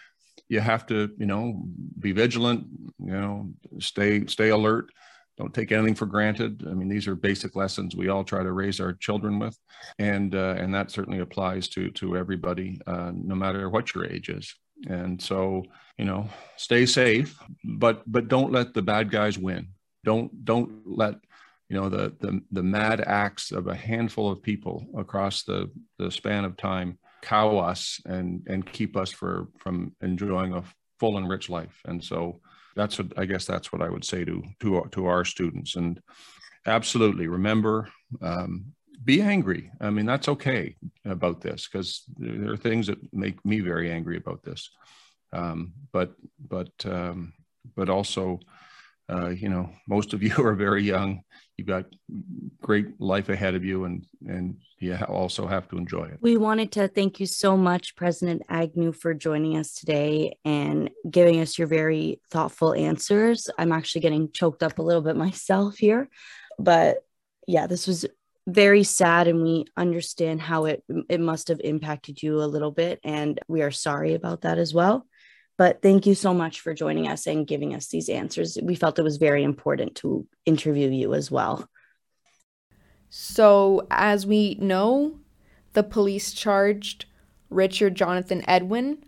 you 0.49 0.59
have 0.59 0.85
to 0.87 1.09
you 1.17 1.25
know 1.25 1.63
be 1.99 2.11
vigilant 2.11 2.65
you 2.99 3.11
know 3.11 3.49
stay 3.79 4.25
stay 4.27 4.49
alert 4.49 4.89
don't 5.37 5.53
take 5.53 5.71
anything 5.71 5.95
for 5.95 6.05
granted. 6.05 6.65
I 6.67 6.73
mean 6.73 6.89
these 6.89 7.07
are 7.07 7.15
basic 7.15 7.55
lessons 7.55 7.95
we 7.95 8.09
all 8.09 8.23
try 8.23 8.43
to 8.43 8.51
raise 8.51 8.79
our 8.79 8.93
children 8.93 9.39
with. 9.39 9.57
And 9.99 10.35
uh, 10.35 10.55
and 10.57 10.73
that 10.73 10.91
certainly 10.91 11.19
applies 11.19 11.67
to 11.69 11.91
to 11.91 12.17
everybody 12.17 12.79
uh, 12.87 13.11
no 13.13 13.35
matter 13.35 13.69
what 13.69 13.93
your 13.93 14.05
age 14.05 14.29
is. 14.29 14.53
And 14.87 15.21
so 15.21 15.63
you 15.97 16.05
know 16.05 16.29
stay 16.55 16.85
safe 16.85 17.37
but 17.63 18.03
but 18.05 18.27
don't 18.27 18.51
let 18.51 18.73
the 18.73 18.81
bad 18.81 19.11
guys 19.11 19.37
win. 19.37 19.69
Don't 20.03 20.45
don't 20.45 20.71
let 20.85 21.15
you 21.69 21.79
know 21.79 21.89
the 21.89 22.15
the, 22.19 22.41
the 22.51 22.63
mad 22.63 23.01
acts 23.01 23.51
of 23.51 23.67
a 23.67 23.75
handful 23.75 24.31
of 24.31 24.41
people 24.41 24.85
across 24.97 25.43
the 25.43 25.69
the 25.97 26.11
span 26.11 26.45
of 26.45 26.57
time 26.57 26.97
cow 27.21 27.57
us 27.57 27.99
and 28.05 28.45
and 28.47 28.71
keep 28.71 28.95
us 28.95 29.11
for 29.11 29.47
from 29.57 29.93
enjoying 30.01 30.53
a 30.53 30.63
full 30.99 31.17
and 31.17 31.29
rich 31.29 31.49
life. 31.49 31.81
And 31.85 32.03
so 32.03 32.41
that's 32.77 32.97
what 32.99 33.11
i 33.17 33.25
guess 33.25 33.45
that's 33.45 33.71
what 33.71 33.81
i 33.81 33.89
would 33.89 34.05
say 34.05 34.23
to 34.23 34.41
to 34.59 34.87
to 34.91 35.05
our 35.07 35.25
students. 35.25 35.75
And 35.75 35.99
absolutely 36.67 37.27
remember 37.27 37.89
um, 38.21 38.73
be 39.03 39.21
angry. 39.21 39.71
I 39.79 39.89
mean 39.89 40.05
that's 40.05 40.27
okay 40.29 40.75
about 41.05 41.41
this 41.41 41.67
because 41.67 42.03
there 42.17 42.51
are 42.51 42.57
things 42.57 42.87
that 42.87 42.99
make 43.13 43.43
me 43.45 43.61
very 43.61 43.91
angry 43.91 44.17
about 44.17 44.43
this. 44.43 44.69
Um, 45.33 45.73
but 45.91 46.13
but 46.39 46.71
um, 46.85 47.33
but 47.75 47.89
also 47.89 48.39
uh, 49.09 49.29
you 49.29 49.49
know 49.49 49.69
most 49.87 50.13
of 50.13 50.23
you 50.23 50.33
are 50.43 50.53
very 50.53 50.83
young. 50.83 51.21
You've 51.57 51.67
got 51.67 51.85
great 52.61 53.01
life 53.01 53.29
ahead 53.29 53.55
of 53.55 53.65
you 53.65 53.85
and 53.85 54.05
and 54.27 54.57
you 54.79 54.95
also 55.07 55.47
have 55.47 55.67
to 55.69 55.77
enjoy 55.77 56.05
it. 56.05 56.19
We 56.21 56.37
wanted 56.37 56.71
to 56.73 56.87
thank 56.87 57.19
you 57.19 57.25
so 57.25 57.57
much 57.57 57.95
president 57.95 58.43
agnew 58.47 58.91
for 58.91 59.15
joining 59.15 59.57
us 59.57 59.73
today 59.73 60.37
and 60.45 60.91
giving 61.09 61.39
us 61.39 61.57
your 61.57 61.67
very 61.67 62.21
thoughtful 62.29 62.73
answers. 62.73 63.49
I'm 63.57 63.71
actually 63.71 64.01
getting 64.01 64.31
choked 64.31 64.61
up 64.61 64.77
a 64.77 64.83
little 64.83 65.01
bit 65.01 65.15
myself 65.27 65.77
here 65.77 66.09
but 66.59 67.03
yeah 67.47 67.67
this 67.67 67.87
was 67.87 68.05
very 68.47 68.83
sad 68.83 69.27
and 69.27 69.43
we 69.43 69.65
understand 69.75 70.41
how 70.41 70.65
it 70.65 70.83
it 71.09 71.19
must 71.19 71.49
have 71.49 71.59
impacted 71.63 72.21
you 72.21 72.41
a 72.41 72.45
little 72.45 72.71
bit 72.71 72.99
and 73.03 73.39
we 73.47 73.61
are 73.61 73.71
sorry 73.71 74.13
about 74.13 74.41
that 74.41 74.57
as 74.57 74.73
well 74.73 75.05
but 75.57 75.81
thank 75.81 76.05
you 76.05 76.15
so 76.15 76.33
much 76.33 76.61
for 76.61 76.73
joining 76.73 77.07
us 77.07 77.27
and 77.27 77.47
giving 77.47 77.73
us 77.73 77.87
these 77.87 78.09
answers. 78.09 78.57
We 78.61 78.75
felt 78.75 78.99
it 78.99 79.03
was 79.03 79.17
very 79.17 79.43
important 79.43 79.95
to 79.95 80.27
interview 80.45 80.89
you 80.89 81.13
as 81.13 81.31
well. 81.31 81.67
So, 83.09 83.87
as 83.89 84.25
we 84.25 84.55
know, 84.55 85.19
the 85.73 85.83
police 85.83 86.33
charged 86.33 87.05
Richard 87.49 87.95
Jonathan 87.95 88.43
Edwin. 88.47 89.03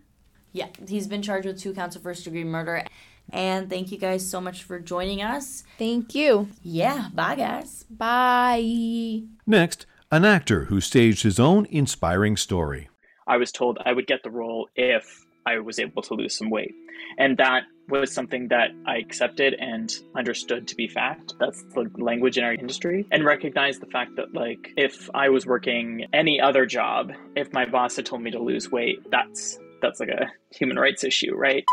Yeah, 0.52 0.68
he's 0.88 1.06
been 1.06 1.22
charged 1.22 1.46
with 1.46 1.60
two 1.60 1.74
counts 1.74 1.96
of 1.96 2.02
first 2.02 2.24
degree 2.24 2.44
murder. 2.44 2.84
And 3.32 3.70
thank 3.70 3.92
you 3.92 3.98
guys 3.98 4.28
so 4.28 4.40
much 4.40 4.64
for 4.64 4.80
joining 4.80 5.22
us. 5.22 5.62
Thank 5.78 6.14
you. 6.14 6.48
Yeah, 6.64 7.10
bye, 7.14 7.36
guys. 7.36 7.84
Bye. 7.88 9.22
Next, 9.46 9.86
an 10.10 10.24
actor 10.24 10.64
who 10.64 10.80
staged 10.80 11.22
his 11.22 11.38
own 11.38 11.66
inspiring 11.66 12.36
story. 12.36 12.88
I 13.28 13.36
was 13.36 13.52
told 13.52 13.78
I 13.84 13.92
would 13.92 14.08
get 14.08 14.24
the 14.24 14.30
role 14.30 14.68
if 14.74 15.24
I 15.46 15.58
was 15.58 15.78
able 15.78 16.02
to 16.02 16.14
lose 16.14 16.36
some 16.36 16.50
weight. 16.50 16.74
And 17.18 17.36
that 17.38 17.62
was 17.88 18.12
something 18.12 18.48
that 18.48 18.70
I 18.86 18.98
accepted 18.98 19.54
and 19.58 19.92
understood 20.16 20.68
to 20.68 20.76
be 20.76 20.88
fact. 20.88 21.34
That's 21.40 21.62
the 21.74 21.90
language 21.96 22.38
in 22.38 22.44
our 22.44 22.52
industry. 22.52 23.06
And 23.10 23.24
recognized 23.24 23.80
the 23.80 23.86
fact 23.86 24.12
that, 24.16 24.32
like, 24.34 24.72
if 24.76 25.10
I 25.14 25.28
was 25.28 25.46
working 25.46 26.06
any 26.12 26.40
other 26.40 26.66
job, 26.66 27.12
if 27.34 27.52
my 27.52 27.66
boss 27.66 27.96
had 27.96 28.06
told 28.06 28.22
me 28.22 28.30
to 28.30 28.38
lose 28.38 28.70
weight, 28.70 28.98
that's 29.10 29.58
that's 29.82 29.98
like 29.98 30.10
a 30.10 30.30
human 30.50 30.78
rights 30.78 31.04
issue, 31.04 31.34
right? 31.34 31.64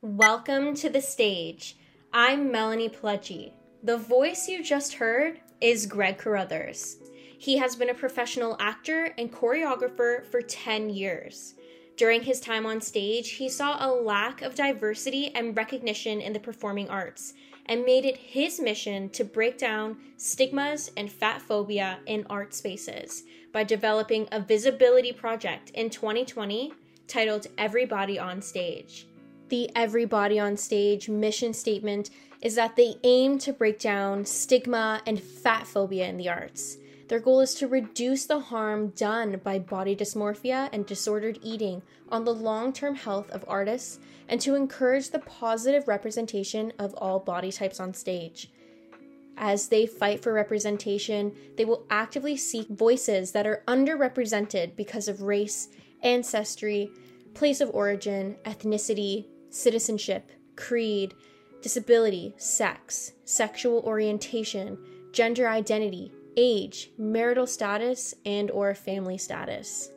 Welcome 0.00 0.74
to 0.76 0.88
the 0.88 1.00
stage. 1.00 1.76
I'm 2.12 2.52
Melanie 2.52 2.88
Pileggi. 2.88 3.52
The 3.82 3.96
voice 3.96 4.48
you 4.48 4.62
just 4.62 4.94
heard 4.94 5.40
is 5.60 5.86
Greg 5.86 6.18
Carruthers. 6.18 6.96
He 7.38 7.58
has 7.58 7.76
been 7.76 7.90
a 7.90 7.94
professional 7.94 8.56
actor 8.58 9.14
and 9.18 9.32
choreographer 9.32 10.24
for 10.26 10.42
10 10.42 10.90
years. 10.90 11.54
During 11.96 12.22
his 12.22 12.40
time 12.40 12.66
on 12.66 12.80
stage, 12.80 13.30
he 13.32 13.48
saw 13.48 13.76
a 13.78 13.92
lack 13.92 14.42
of 14.42 14.56
diversity 14.56 15.32
and 15.34 15.56
recognition 15.56 16.20
in 16.20 16.32
the 16.32 16.40
performing 16.40 16.88
arts 16.88 17.34
and 17.66 17.84
made 17.84 18.04
it 18.04 18.16
his 18.16 18.60
mission 18.60 19.08
to 19.10 19.24
break 19.24 19.58
down 19.58 19.96
stigmas 20.16 20.90
and 20.96 21.10
fat 21.10 21.40
phobia 21.40 21.98
in 22.06 22.26
art 22.28 22.52
spaces 22.52 23.22
by 23.52 23.64
developing 23.64 24.28
a 24.32 24.40
visibility 24.40 25.12
project 25.12 25.70
in 25.70 25.88
2020 25.88 26.72
titled 27.06 27.46
Everybody 27.56 28.18
on 28.18 28.42
Stage. 28.42 29.06
The 29.48 29.70
Everybody 29.76 30.40
on 30.40 30.56
Stage 30.56 31.08
mission 31.08 31.54
statement 31.54 32.10
is 32.42 32.56
that 32.56 32.76
they 32.76 32.96
aim 33.04 33.38
to 33.38 33.52
break 33.52 33.78
down 33.78 34.24
stigma 34.24 35.00
and 35.06 35.22
fat 35.22 35.66
phobia 35.66 36.08
in 36.08 36.16
the 36.16 36.28
arts. 36.28 36.78
Their 37.08 37.20
goal 37.20 37.40
is 37.40 37.54
to 37.56 37.68
reduce 37.68 38.24
the 38.24 38.40
harm 38.40 38.88
done 38.88 39.40
by 39.44 39.58
body 39.58 39.94
dysmorphia 39.94 40.70
and 40.72 40.86
disordered 40.86 41.38
eating 41.42 41.82
on 42.08 42.24
the 42.24 42.34
long 42.34 42.72
term 42.72 42.94
health 42.94 43.30
of 43.30 43.44
artists 43.46 43.98
and 44.28 44.40
to 44.40 44.54
encourage 44.54 45.10
the 45.10 45.18
positive 45.18 45.86
representation 45.86 46.72
of 46.78 46.94
all 46.94 47.18
body 47.18 47.52
types 47.52 47.78
on 47.78 47.92
stage. 47.92 48.50
As 49.36 49.68
they 49.68 49.86
fight 49.86 50.22
for 50.22 50.32
representation, 50.32 51.34
they 51.56 51.64
will 51.64 51.84
actively 51.90 52.36
seek 52.36 52.68
voices 52.68 53.32
that 53.32 53.46
are 53.46 53.64
underrepresented 53.66 54.76
because 54.76 55.08
of 55.08 55.22
race, 55.22 55.68
ancestry, 56.02 56.90
place 57.34 57.60
of 57.60 57.70
origin, 57.74 58.36
ethnicity, 58.44 59.26
citizenship, 59.50 60.30
creed, 60.56 61.14
disability, 61.60 62.32
sex, 62.36 63.12
sexual 63.24 63.80
orientation, 63.80 64.78
gender 65.12 65.48
identity, 65.48 66.12
age, 66.36 66.90
marital 66.98 67.46
status, 67.46 68.14
and 68.24 68.50
or 68.50 68.74
family 68.74 69.18
status. 69.18 69.90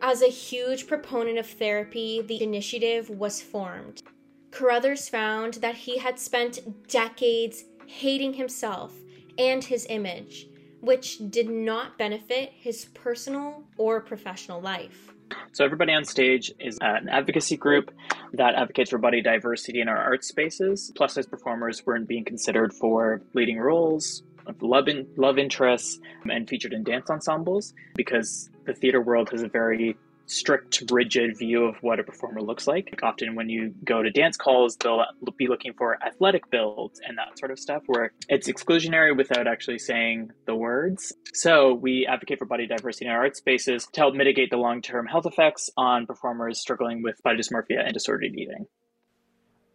As 0.00 0.20
a 0.20 0.28
huge 0.28 0.86
proponent 0.88 1.38
of 1.38 1.46
therapy, 1.46 2.22
the 2.22 2.42
initiative 2.42 3.08
was 3.08 3.40
formed. 3.40 4.02
Carruthers 4.50 5.08
found 5.08 5.54
that 5.54 5.76
he 5.76 5.98
had 5.98 6.18
spent 6.18 6.88
decades 6.88 7.64
hating 7.86 8.34
himself 8.34 8.92
and 9.38 9.62
his 9.62 9.86
image, 9.88 10.48
which 10.80 11.18
did 11.30 11.48
not 11.48 11.96
benefit 11.98 12.52
his 12.52 12.86
personal 12.86 13.64
or 13.76 14.00
professional 14.00 14.60
life. 14.60 15.12
So, 15.52 15.64
Everybody 15.64 15.92
on 15.92 16.04
Stage 16.04 16.52
is 16.58 16.78
an 16.80 17.08
advocacy 17.08 17.56
group 17.56 17.90
that 18.34 18.54
advocates 18.54 18.90
for 18.90 18.98
body 18.98 19.22
diversity 19.22 19.80
in 19.80 19.88
our 19.88 19.96
art 19.96 20.24
spaces. 20.24 20.92
Plus 20.94 21.14
size 21.14 21.26
performers 21.26 21.84
weren't 21.86 22.08
being 22.08 22.24
considered 22.24 22.72
for 22.74 23.22
leading 23.34 23.58
roles, 23.58 24.22
love, 24.60 24.88
in, 24.88 25.06
love 25.16 25.38
interests, 25.38 25.98
and 26.24 26.48
featured 26.48 26.72
in 26.72 26.84
dance 26.84 27.10
ensembles 27.10 27.74
because 27.94 28.50
the 28.64 28.74
theater 28.74 29.00
world 29.00 29.30
has 29.30 29.42
a 29.42 29.48
very 29.48 29.96
strict, 30.26 30.84
rigid 30.90 31.36
view 31.36 31.64
of 31.64 31.76
what 31.82 32.00
a 32.00 32.02
performer 32.02 32.40
looks 32.40 32.66
like. 32.66 32.98
Often, 33.02 33.34
when 33.34 33.48
you 33.48 33.74
go 33.84 34.02
to 34.02 34.10
dance 34.10 34.36
calls, 34.36 34.76
they'll 34.76 35.04
be 35.36 35.48
looking 35.48 35.72
for 35.74 35.98
athletic 36.04 36.50
builds 36.50 37.00
and 37.06 37.18
that 37.18 37.38
sort 37.38 37.50
of 37.50 37.58
stuff, 37.58 37.82
where 37.86 38.12
it's 38.28 38.48
exclusionary 38.48 39.16
without 39.16 39.46
actually 39.46 39.78
saying 39.78 40.30
the 40.46 40.54
words. 40.54 41.12
So, 41.34 41.74
we 41.74 42.06
advocate 42.06 42.38
for 42.38 42.46
body 42.46 42.66
diversity 42.66 43.06
in 43.06 43.12
our 43.12 43.18
art 43.18 43.36
spaces 43.36 43.86
to 43.92 44.00
help 44.00 44.14
mitigate 44.14 44.50
the 44.50 44.56
long 44.56 44.82
term 44.82 45.06
health 45.06 45.26
effects 45.26 45.70
on 45.76 46.06
performers 46.06 46.60
struggling 46.60 47.02
with 47.02 47.22
body 47.22 47.38
dysmorphia 47.38 47.84
and 47.84 47.92
disordered 47.92 48.34
eating. 48.34 48.66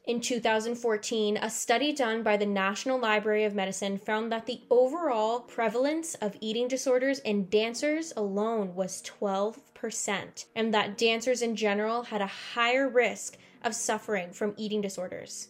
In 0.07 0.21
2014, 0.21 1.35
a 1.35 1.49
study 1.49 1.91
done 1.91 2.23
by 2.23 2.37
the 2.37 2.45
National 2.45 2.97
Library 2.97 3.43
of 3.43 3.53
Medicine 3.53 3.97
found 3.97 4.31
that 4.31 4.45
the 4.45 4.61
overall 4.69 5.41
prevalence 5.41 6.15
of 6.15 6.37
eating 6.39 6.69
disorders 6.69 7.19
in 7.19 7.49
dancers 7.49 8.13
alone 8.15 8.73
was 8.73 9.01
12%, 9.01 10.45
and 10.55 10.73
that 10.73 10.97
dancers 10.97 11.41
in 11.41 11.57
general 11.57 12.03
had 12.03 12.21
a 12.21 12.25
higher 12.53 12.87
risk 12.87 13.37
of 13.63 13.75
suffering 13.75 14.31
from 14.31 14.53
eating 14.55 14.79
disorders. 14.79 15.49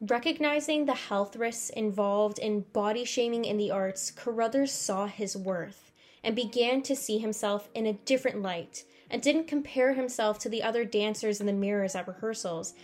Recognizing 0.00 0.86
the 0.86 0.94
health 0.94 1.36
risks 1.36 1.70
involved 1.70 2.40
in 2.40 2.62
body 2.72 3.04
shaming 3.04 3.44
in 3.44 3.56
the 3.56 3.70
arts, 3.70 4.10
Carruthers 4.10 4.72
saw 4.72 5.06
his 5.06 5.36
worth 5.36 5.92
and 6.24 6.34
began 6.34 6.82
to 6.82 6.96
see 6.96 7.18
himself 7.18 7.68
in 7.72 7.86
a 7.86 7.92
different 7.92 8.42
light 8.42 8.82
and 9.08 9.22
didn't 9.22 9.46
compare 9.46 9.94
himself 9.94 10.40
to 10.40 10.48
the 10.48 10.64
other 10.64 10.84
dancers 10.84 11.38
in 11.38 11.46
the 11.46 11.52
mirrors 11.52 11.94
at 11.94 12.08
rehearsals 12.08 12.74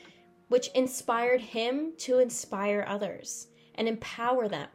which 0.52 0.68
inspired 0.74 1.40
him 1.40 1.94
to 1.96 2.18
inspire 2.18 2.84
others 2.86 3.46
and 3.76 3.88
empower 3.88 4.48
them. 4.48 4.68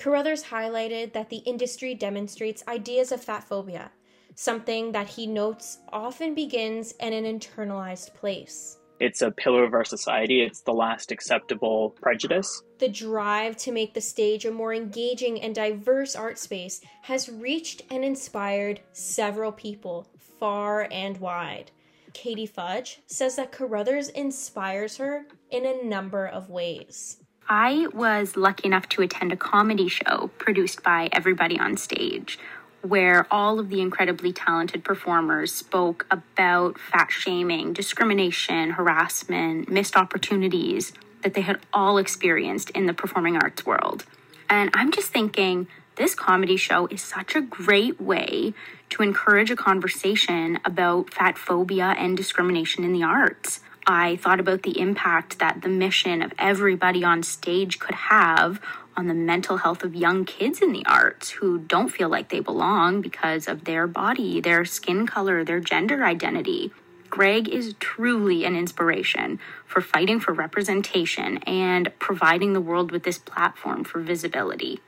Carruthers 0.00 0.42
highlighted 0.42 1.12
that 1.12 1.30
the 1.30 1.36
industry 1.36 1.94
demonstrates 1.94 2.64
ideas 2.66 3.12
of 3.12 3.22
fat 3.22 3.44
phobia, 3.44 3.92
something 4.34 4.90
that 4.90 5.06
he 5.06 5.24
notes 5.24 5.78
often 5.92 6.34
begins 6.34 6.90
in 6.98 7.12
an 7.12 7.22
internalized 7.22 8.12
place. 8.14 8.78
It's 8.98 9.22
a 9.22 9.30
pillar 9.30 9.62
of 9.62 9.72
our 9.72 9.84
society. 9.84 10.40
It's 10.42 10.62
the 10.62 10.72
last 10.72 11.12
acceptable 11.12 11.90
prejudice. 11.90 12.64
The 12.80 12.88
drive 12.88 13.56
to 13.58 13.70
make 13.70 13.94
the 13.94 14.00
stage 14.00 14.46
a 14.46 14.50
more 14.50 14.74
engaging 14.74 15.40
and 15.42 15.54
diverse 15.54 16.16
art 16.16 16.40
space 16.40 16.80
has 17.02 17.28
reached 17.28 17.82
and 17.88 18.04
inspired 18.04 18.80
several 18.92 19.52
people 19.52 20.08
far 20.40 20.88
and 20.90 21.18
wide. 21.18 21.70
Katie 22.16 22.46
Fudge 22.46 23.00
says 23.06 23.36
that 23.36 23.52
Carruthers 23.52 24.08
inspires 24.08 24.96
her 24.96 25.26
in 25.50 25.66
a 25.66 25.84
number 25.84 26.26
of 26.26 26.48
ways. 26.48 27.18
I 27.46 27.88
was 27.92 28.38
lucky 28.38 28.66
enough 28.68 28.88
to 28.90 29.02
attend 29.02 29.32
a 29.32 29.36
comedy 29.36 29.86
show 29.88 30.30
produced 30.38 30.82
by 30.82 31.10
Everybody 31.12 31.60
on 31.60 31.76
Stage, 31.76 32.38
where 32.80 33.26
all 33.30 33.60
of 33.60 33.68
the 33.68 33.82
incredibly 33.82 34.32
talented 34.32 34.82
performers 34.82 35.52
spoke 35.52 36.06
about 36.10 36.78
fat 36.78 37.12
shaming, 37.12 37.74
discrimination, 37.74 38.70
harassment, 38.70 39.68
missed 39.68 39.94
opportunities 39.94 40.94
that 41.22 41.34
they 41.34 41.42
had 41.42 41.60
all 41.74 41.98
experienced 41.98 42.70
in 42.70 42.86
the 42.86 42.94
performing 42.94 43.36
arts 43.36 43.66
world. 43.66 44.06
And 44.48 44.70
I'm 44.72 44.90
just 44.90 45.12
thinking, 45.12 45.68
this 45.96 46.14
comedy 46.14 46.56
show 46.56 46.86
is 46.86 47.02
such 47.02 47.34
a 47.34 47.40
great 47.40 48.00
way 48.00 48.52
to 48.90 49.02
encourage 49.02 49.50
a 49.50 49.56
conversation 49.56 50.60
about 50.64 51.12
fat 51.12 51.36
phobia 51.38 51.94
and 51.98 52.16
discrimination 52.16 52.84
in 52.84 52.92
the 52.92 53.02
arts. 53.02 53.60
I 53.86 54.16
thought 54.16 54.40
about 54.40 54.62
the 54.62 54.78
impact 54.78 55.38
that 55.38 55.62
the 55.62 55.68
mission 55.68 56.20
of 56.20 56.34
everybody 56.38 57.02
on 57.02 57.22
stage 57.22 57.78
could 57.78 57.94
have 57.94 58.60
on 58.96 59.06
the 59.06 59.14
mental 59.14 59.58
health 59.58 59.84
of 59.84 59.94
young 59.94 60.24
kids 60.24 60.60
in 60.60 60.72
the 60.72 60.84
arts 60.86 61.30
who 61.30 61.58
don't 61.58 61.88
feel 61.88 62.08
like 62.08 62.28
they 62.28 62.40
belong 62.40 63.00
because 63.00 63.46
of 63.48 63.64
their 63.64 63.86
body, 63.86 64.40
their 64.40 64.64
skin 64.64 65.06
color, 65.06 65.44
their 65.44 65.60
gender 65.60 66.04
identity. 66.04 66.72
Greg 67.08 67.48
is 67.48 67.74
truly 67.78 68.44
an 68.44 68.56
inspiration 68.56 69.38
for 69.64 69.80
fighting 69.80 70.20
for 70.20 70.32
representation 70.32 71.38
and 71.44 71.92
providing 71.98 72.52
the 72.52 72.60
world 72.60 72.90
with 72.90 73.04
this 73.04 73.18
platform 73.18 73.84
for 73.84 74.00
visibility. 74.00 74.80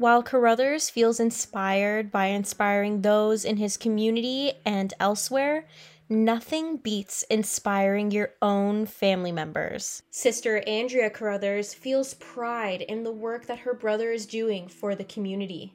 While 0.00 0.22
Carruthers 0.22 0.88
feels 0.88 1.20
inspired 1.20 2.10
by 2.10 2.28
inspiring 2.28 3.02
those 3.02 3.44
in 3.44 3.58
his 3.58 3.76
community 3.76 4.52
and 4.64 4.94
elsewhere, 4.98 5.66
nothing 6.08 6.78
beats 6.78 7.22
inspiring 7.24 8.10
your 8.10 8.30
own 8.40 8.86
family 8.86 9.30
members. 9.30 10.02
Sister 10.10 10.62
Andrea 10.66 11.10
Carruthers 11.10 11.74
feels 11.74 12.14
pride 12.14 12.80
in 12.80 13.04
the 13.04 13.12
work 13.12 13.44
that 13.44 13.58
her 13.58 13.74
brother 13.74 14.10
is 14.10 14.24
doing 14.24 14.68
for 14.68 14.94
the 14.94 15.04
community. 15.04 15.74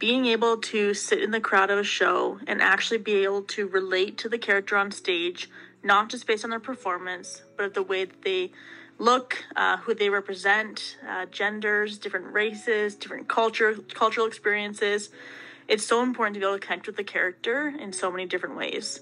Being 0.00 0.26
able 0.26 0.56
to 0.56 0.92
sit 0.92 1.22
in 1.22 1.30
the 1.30 1.38
crowd 1.38 1.70
of 1.70 1.78
a 1.78 1.84
show 1.84 2.40
and 2.48 2.60
actually 2.60 2.98
be 2.98 3.22
able 3.22 3.42
to 3.42 3.68
relate 3.68 4.18
to 4.18 4.28
the 4.28 4.36
character 4.36 4.76
on 4.76 4.90
stage, 4.90 5.48
not 5.80 6.08
just 6.08 6.26
based 6.26 6.42
on 6.42 6.50
their 6.50 6.58
performance, 6.58 7.42
but 7.56 7.74
the 7.74 7.84
way 7.84 8.04
that 8.04 8.22
they 8.22 8.50
look, 8.98 9.44
uh, 9.56 9.78
who 9.78 9.94
they 9.94 10.08
represent, 10.08 10.96
uh, 11.08 11.26
genders, 11.26 11.98
different 11.98 12.32
races, 12.32 12.94
different 12.94 13.28
culture, 13.28 13.74
cultural 13.94 14.26
experiences. 14.26 15.10
It's 15.66 15.84
so 15.84 16.02
important 16.02 16.34
to 16.34 16.40
be 16.40 16.46
able 16.46 16.58
to 16.58 16.66
connect 16.66 16.86
with 16.86 16.96
the 16.96 17.04
character 17.04 17.68
in 17.68 17.92
so 17.92 18.10
many 18.10 18.26
different 18.26 18.56
ways. 18.56 19.00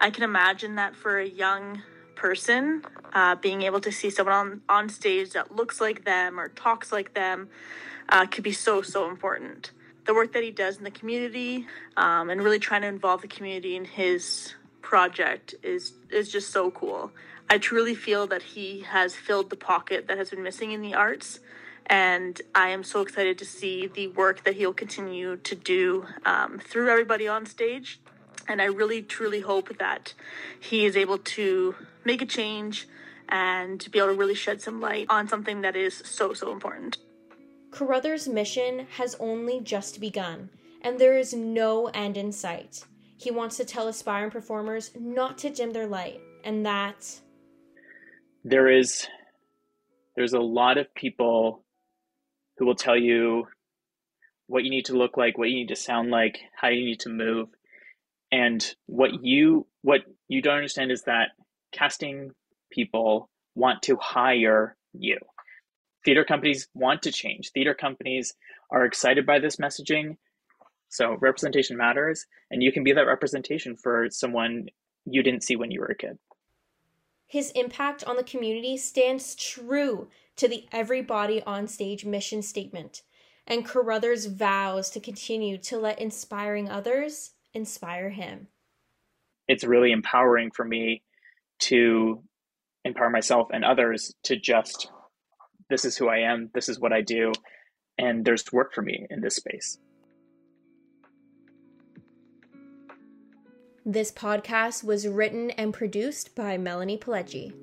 I 0.00 0.10
can 0.10 0.24
imagine 0.24 0.76
that 0.76 0.94
for 0.96 1.18
a 1.18 1.26
young 1.26 1.82
person, 2.14 2.84
uh, 3.12 3.34
being 3.36 3.62
able 3.62 3.80
to 3.80 3.92
see 3.92 4.10
someone 4.10 4.34
on, 4.34 4.60
on 4.68 4.88
stage 4.88 5.30
that 5.30 5.54
looks 5.54 5.80
like 5.80 6.04
them 6.04 6.38
or 6.38 6.48
talks 6.48 6.92
like 6.92 7.14
them 7.14 7.48
uh, 8.08 8.26
could 8.26 8.44
be 8.44 8.52
so, 8.52 8.82
so 8.82 9.08
important. 9.08 9.72
The 10.06 10.14
work 10.14 10.32
that 10.32 10.42
he 10.42 10.50
does 10.50 10.78
in 10.78 10.84
the 10.84 10.90
community 10.90 11.66
um, 11.96 12.30
and 12.30 12.42
really 12.42 12.58
trying 12.58 12.82
to 12.82 12.88
involve 12.88 13.22
the 13.22 13.28
community 13.28 13.76
in 13.76 13.84
his 13.84 14.54
project 14.82 15.54
is 15.62 15.92
is 16.10 16.32
just 16.32 16.50
so 16.50 16.70
cool. 16.70 17.12
I 17.52 17.58
truly 17.58 17.96
feel 17.96 18.28
that 18.28 18.42
he 18.42 18.82
has 18.82 19.16
filled 19.16 19.50
the 19.50 19.56
pocket 19.56 20.06
that 20.06 20.16
has 20.18 20.30
been 20.30 20.44
missing 20.44 20.70
in 20.70 20.82
the 20.82 20.94
arts. 20.94 21.40
And 21.86 22.40
I 22.54 22.68
am 22.68 22.84
so 22.84 23.00
excited 23.00 23.38
to 23.38 23.44
see 23.44 23.88
the 23.88 24.06
work 24.06 24.44
that 24.44 24.54
he'll 24.54 24.72
continue 24.72 25.36
to 25.36 25.56
do 25.56 26.06
um, 26.24 26.60
through 26.60 26.88
everybody 26.88 27.26
on 27.26 27.46
stage. 27.46 28.00
And 28.46 28.62
I 28.62 28.66
really, 28.66 29.02
truly 29.02 29.40
hope 29.40 29.78
that 29.78 30.14
he 30.60 30.86
is 30.86 30.96
able 30.96 31.18
to 31.18 31.74
make 32.04 32.22
a 32.22 32.26
change 32.26 32.86
and 33.28 33.84
be 33.90 33.98
able 33.98 34.10
to 34.10 34.14
really 34.14 34.36
shed 34.36 34.62
some 34.62 34.80
light 34.80 35.06
on 35.10 35.26
something 35.26 35.62
that 35.62 35.74
is 35.74 36.02
so, 36.04 36.32
so 36.32 36.52
important. 36.52 36.98
Carruthers' 37.72 38.28
mission 38.28 38.86
has 38.96 39.16
only 39.18 39.60
just 39.60 40.00
begun, 40.00 40.50
and 40.82 40.98
there 40.98 41.18
is 41.18 41.34
no 41.34 41.86
end 41.88 42.16
in 42.16 42.30
sight. 42.30 42.84
He 43.16 43.30
wants 43.32 43.56
to 43.56 43.64
tell 43.64 43.88
aspiring 43.88 44.30
performers 44.30 44.92
not 44.98 45.38
to 45.38 45.50
dim 45.50 45.72
their 45.72 45.86
light, 45.86 46.20
and 46.42 46.64
that 46.66 47.20
there 48.44 48.68
is 48.68 49.06
there's 50.16 50.32
a 50.32 50.40
lot 50.40 50.78
of 50.78 50.94
people 50.94 51.64
who 52.58 52.66
will 52.66 52.74
tell 52.74 52.96
you 52.96 53.46
what 54.46 54.64
you 54.64 54.70
need 54.70 54.86
to 54.86 54.96
look 54.96 55.16
like, 55.16 55.38
what 55.38 55.48
you 55.48 55.56
need 55.56 55.68
to 55.68 55.76
sound 55.76 56.10
like, 56.10 56.40
how 56.56 56.68
you 56.68 56.84
need 56.84 57.00
to 57.00 57.08
move. 57.08 57.48
And 58.32 58.64
what 58.86 59.24
you 59.24 59.66
what 59.82 60.00
you 60.28 60.42
don't 60.42 60.56
understand 60.56 60.90
is 60.90 61.02
that 61.04 61.30
casting 61.72 62.30
people 62.70 63.28
want 63.54 63.82
to 63.82 63.96
hire 63.96 64.76
you. 64.92 65.18
Theater 66.04 66.24
companies 66.24 66.68
want 66.74 67.02
to 67.02 67.12
change. 67.12 67.50
Theater 67.52 67.74
companies 67.74 68.34
are 68.70 68.84
excited 68.84 69.26
by 69.26 69.38
this 69.38 69.56
messaging. 69.56 70.16
So 70.88 71.16
representation 71.20 71.76
matters 71.76 72.26
and 72.50 72.62
you 72.62 72.72
can 72.72 72.84
be 72.84 72.92
that 72.92 73.06
representation 73.06 73.76
for 73.76 74.08
someone 74.10 74.66
you 75.04 75.22
didn't 75.22 75.44
see 75.44 75.56
when 75.56 75.70
you 75.70 75.80
were 75.80 75.86
a 75.86 75.96
kid. 75.96 76.18
His 77.30 77.52
impact 77.52 78.02
on 78.02 78.16
the 78.16 78.24
community 78.24 78.76
stands 78.76 79.36
true 79.36 80.08
to 80.34 80.48
the 80.48 80.66
Everybody 80.72 81.40
on 81.44 81.68
Stage 81.68 82.04
mission 82.04 82.42
statement, 82.42 83.02
and 83.46 83.64
Carruthers 83.64 84.26
vows 84.26 84.90
to 84.90 84.98
continue 84.98 85.56
to 85.58 85.78
let 85.78 86.00
inspiring 86.00 86.68
others 86.68 87.34
inspire 87.54 88.10
him. 88.10 88.48
It's 89.46 89.62
really 89.62 89.92
empowering 89.92 90.50
for 90.50 90.64
me 90.64 91.02
to 91.60 92.20
empower 92.84 93.10
myself 93.10 93.46
and 93.52 93.64
others 93.64 94.12
to 94.24 94.34
just, 94.34 94.90
this 95.68 95.84
is 95.84 95.96
who 95.96 96.08
I 96.08 96.18
am, 96.22 96.50
this 96.52 96.68
is 96.68 96.80
what 96.80 96.92
I 96.92 97.00
do, 97.00 97.30
and 97.96 98.24
there's 98.24 98.44
work 98.52 98.74
for 98.74 98.82
me 98.82 99.06
in 99.08 99.20
this 99.20 99.36
space. 99.36 99.78
This 103.86 104.12
podcast 104.12 104.84
was 104.84 105.08
written 105.08 105.48
and 105.52 105.72
produced 105.72 106.34
by 106.34 106.58
Melanie 106.58 106.98
Pileggi. 106.98 107.54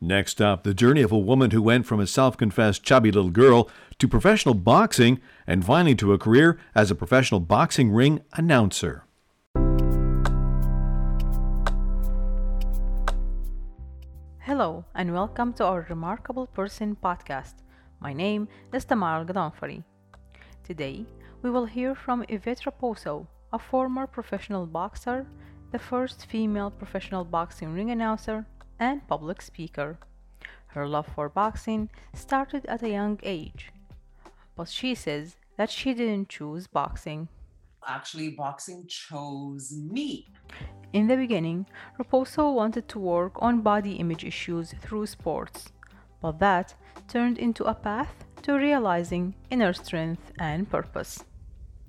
Next 0.00 0.40
up, 0.40 0.62
the 0.62 0.72
journey 0.72 1.02
of 1.02 1.10
a 1.10 1.18
woman 1.18 1.50
who 1.50 1.60
went 1.60 1.84
from 1.84 1.98
a 1.98 2.06
self 2.06 2.36
confessed 2.36 2.84
chubby 2.84 3.10
little 3.10 3.30
girl 3.30 3.68
to 3.98 4.06
professional 4.06 4.54
boxing 4.54 5.20
and 5.48 5.64
finally 5.64 5.96
to 5.96 6.12
a 6.12 6.18
career 6.18 6.60
as 6.76 6.92
a 6.92 6.94
professional 6.94 7.40
boxing 7.40 7.90
ring 7.90 8.20
announcer. 8.34 9.02
Hello, 14.38 14.84
and 14.94 15.12
welcome 15.12 15.52
to 15.54 15.64
our 15.64 15.84
Remarkable 15.90 16.46
Person 16.46 16.96
podcast. 17.02 17.54
My 17.98 18.12
name 18.12 18.46
is 18.72 18.84
Tamar 18.84 19.24
Gadonfari. 19.24 19.82
Today, 20.62 21.04
we 21.42 21.50
will 21.50 21.66
hear 21.66 21.96
from 21.96 22.24
Yvette 22.28 22.62
Raposo, 22.64 23.26
a 23.52 23.58
former 23.58 24.06
professional 24.06 24.66
boxer, 24.66 25.26
the 25.72 25.78
first 25.78 26.26
female 26.26 26.70
professional 26.70 27.24
boxing 27.24 27.72
ring 27.74 27.90
announcer, 27.90 28.46
and 28.78 29.06
public 29.06 29.42
speaker. 29.42 29.98
Her 30.68 30.86
love 30.86 31.08
for 31.14 31.28
boxing 31.28 31.90
started 32.14 32.64
at 32.66 32.82
a 32.82 32.90
young 32.90 33.18
age, 33.22 33.72
but 34.56 34.68
she 34.68 34.94
says 34.94 35.36
that 35.56 35.70
she 35.70 35.94
didn't 35.94 36.28
choose 36.28 36.66
boxing. 36.66 37.28
Actually, 37.86 38.30
boxing 38.30 38.86
chose 38.86 39.72
me. 39.72 40.28
In 40.92 41.06
the 41.06 41.16
beginning, 41.16 41.66
Raposo 41.98 42.54
wanted 42.54 42.88
to 42.88 42.98
work 42.98 43.32
on 43.36 43.62
body 43.62 43.92
image 43.92 44.24
issues 44.24 44.74
through 44.80 45.06
sports, 45.06 45.72
but 46.20 46.38
that 46.38 46.74
turned 47.08 47.38
into 47.38 47.64
a 47.64 47.74
path 47.74 48.24
to 48.42 48.54
realizing 48.54 49.34
inner 49.50 49.72
strength 49.72 50.32
and 50.38 50.68
purpose. 50.68 51.24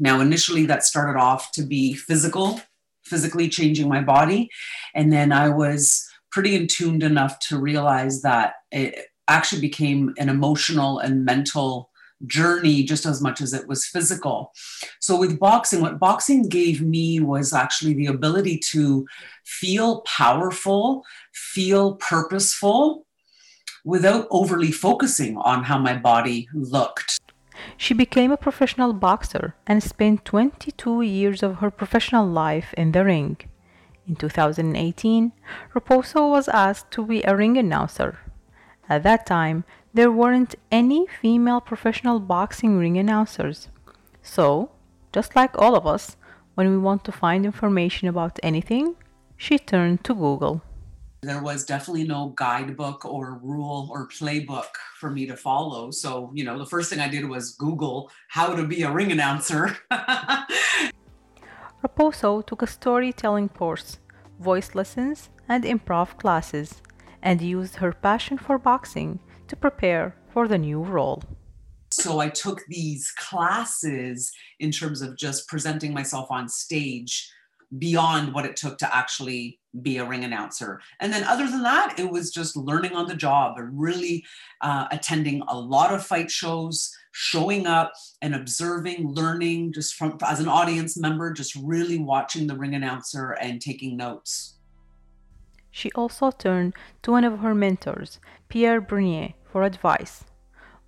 Now, 0.01 0.19
initially, 0.19 0.65
that 0.65 0.83
started 0.83 1.19
off 1.19 1.51
to 1.51 1.61
be 1.61 1.93
physical, 1.93 2.59
physically 3.05 3.47
changing 3.47 3.87
my 3.87 4.01
body. 4.01 4.49
And 4.95 5.13
then 5.13 5.31
I 5.31 5.49
was 5.49 6.09
pretty 6.31 6.55
in 6.55 6.65
tuned 6.65 7.03
enough 7.03 7.37
to 7.47 7.59
realize 7.59 8.23
that 8.23 8.55
it 8.71 9.05
actually 9.27 9.61
became 9.61 10.15
an 10.17 10.27
emotional 10.27 10.97
and 10.97 11.23
mental 11.23 11.91
journey 12.25 12.83
just 12.83 13.05
as 13.05 13.21
much 13.21 13.41
as 13.41 13.53
it 13.53 13.67
was 13.67 13.85
physical. 13.85 14.53
So, 14.99 15.19
with 15.19 15.37
boxing, 15.39 15.81
what 15.81 15.99
boxing 15.99 16.49
gave 16.49 16.81
me 16.81 17.19
was 17.19 17.53
actually 17.53 17.93
the 17.93 18.07
ability 18.07 18.57
to 18.71 19.05
feel 19.45 20.01
powerful, 20.01 21.05
feel 21.31 21.97
purposeful 21.97 23.05
without 23.85 24.27
overly 24.31 24.71
focusing 24.71 25.37
on 25.37 25.63
how 25.63 25.77
my 25.77 25.95
body 25.95 26.47
looked. 26.55 27.20
She 27.81 27.95
became 27.95 28.31
a 28.31 28.37
professional 28.37 28.93
boxer 28.93 29.55
and 29.65 29.81
spent 29.81 30.23
22 30.25 31.01
years 31.01 31.41
of 31.41 31.55
her 31.55 31.71
professional 31.71 32.27
life 32.27 32.75
in 32.77 32.91
the 32.91 33.03
ring. 33.03 33.37
In 34.07 34.15
2018, 34.17 35.31
Raposo 35.73 36.29
was 36.29 36.47
asked 36.47 36.91
to 36.91 37.03
be 37.03 37.23
a 37.23 37.35
ring 37.35 37.57
announcer. 37.57 38.19
At 38.87 39.01
that 39.01 39.25
time, 39.25 39.63
there 39.95 40.11
weren't 40.11 40.53
any 40.71 41.07
female 41.07 41.59
professional 41.59 42.19
boxing 42.19 42.77
ring 42.77 42.99
announcers. 42.99 43.69
So, 44.21 44.69
just 45.11 45.35
like 45.35 45.57
all 45.57 45.75
of 45.75 45.87
us, 45.87 46.17
when 46.53 46.69
we 46.69 46.77
want 46.77 47.03
to 47.05 47.11
find 47.11 47.47
information 47.47 48.07
about 48.07 48.39
anything, 48.43 48.95
she 49.37 49.57
turned 49.57 50.03
to 50.03 50.13
Google. 50.13 50.61
There 51.23 51.43
was 51.43 51.65
definitely 51.65 52.05
no 52.05 52.29
guidebook 52.35 53.05
or 53.05 53.39
rule 53.43 53.89
or 53.91 54.07
playbook 54.07 54.73
for 54.99 55.11
me 55.11 55.27
to 55.27 55.37
follow. 55.37 55.91
So, 55.91 56.31
you 56.33 56.43
know, 56.43 56.57
the 56.57 56.65
first 56.65 56.89
thing 56.89 56.99
I 56.99 57.07
did 57.07 57.29
was 57.29 57.51
Google 57.51 58.09
how 58.27 58.55
to 58.55 58.65
be 58.65 58.81
a 58.81 58.91
ring 58.91 59.11
announcer. 59.11 59.77
Raposo 61.83 62.43
took 62.43 62.63
a 62.63 62.67
storytelling 62.67 63.49
course, 63.49 63.99
voice 64.39 64.73
lessons, 64.73 65.29
and 65.47 65.63
improv 65.63 66.17
classes, 66.17 66.81
and 67.21 67.39
used 67.39 67.75
her 67.75 67.93
passion 67.93 68.39
for 68.39 68.57
boxing 68.57 69.19
to 69.47 69.55
prepare 69.55 70.15
for 70.33 70.47
the 70.47 70.57
new 70.57 70.81
role. 70.81 71.21
So 71.91 72.19
I 72.19 72.29
took 72.29 72.61
these 72.67 73.11
classes 73.11 74.31
in 74.59 74.71
terms 74.71 75.03
of 75.03 75.17
just 75.17 75.47
presenting 75.47 75.93
myself 75.93 76.31
on 76.31 76.49
stage 76.49 77.31
beyond 77.77 78.33
what 78.33 78.47
it 78.47 78.55
took 78.55 78.79
to 78.79 78.95
actually 78.95 79.59
be 79.81 79.97
a 79.97 80.05
ring 80.05 80.23
announcer. 80.23 80.81
And 80.99 81.13
then, 81.13 81.23
other 81.23 81.49
than 81.49 81.63
that, 81.63 81.99
it 81.99 82.09
was 82.09 82.31
just 82.31 82.57
learning 82.57 82.93
on 82.93 83.07
the 83.07 83.15
job 83.15 83.57
and 83.57 83.79
really 83.79 84.25
uh, 84.61 84.87
attending 84.91 85.41
a 85.47 85.57
lot 85.57 85.93
of 85.93 86.05
fight 86.05 86.29
shows, 86.29 86.93
showing 87.11 87.67
up 87.67 87.93
and 88.21 88.35
observing, 88.35 89.13
learning 89.13 89.73
just 89.73 89.95
from 89.95 90.17
as 90.25 90.39
an 90.39 90.47
audience 90.47 90.97
member, 90.97 91.31
just 91.31 91.55
really 91.55 91.97
watching 91.97 92.47
the 92.47 92.55
ring 92.55 92.75
announcer 92.75 93.31
and 93.31 93.61
taking 93.61 93.95
notes. 93.95 94.57
She 95.71 95.89
also 95.93 96.31
turned 96.31 96.73
to 97.03 97.11
one 97.11 97.23
of 97.23 97.39
her 97.39 97.55
mentors, 97.55 98.19
Pierre 98.49 98.81
Bernier, 98.81 99.33
for 99.49 99.63
advice. 99.63 100.25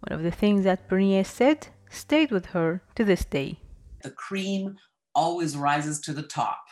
One 0.02 0.20
of 0.20 0.24
the 0.24 0.32
things 0.32 0.66
that 0.66 0.90
Bernier 0.90 1.24
said 1.24 1.68
stayed 1.90 2.32
with 2.32 2.48
her 2.48 2.84
to 2.96 3.06
this 3.06 3.24
day. 3.24 3.60
The 4.02 4.12
cream 4.12 4.76
always 5.16 5.56
rises 5.56 6.02
to 6.02 6.12
the 6.12 6.24
top. 6.24 6.66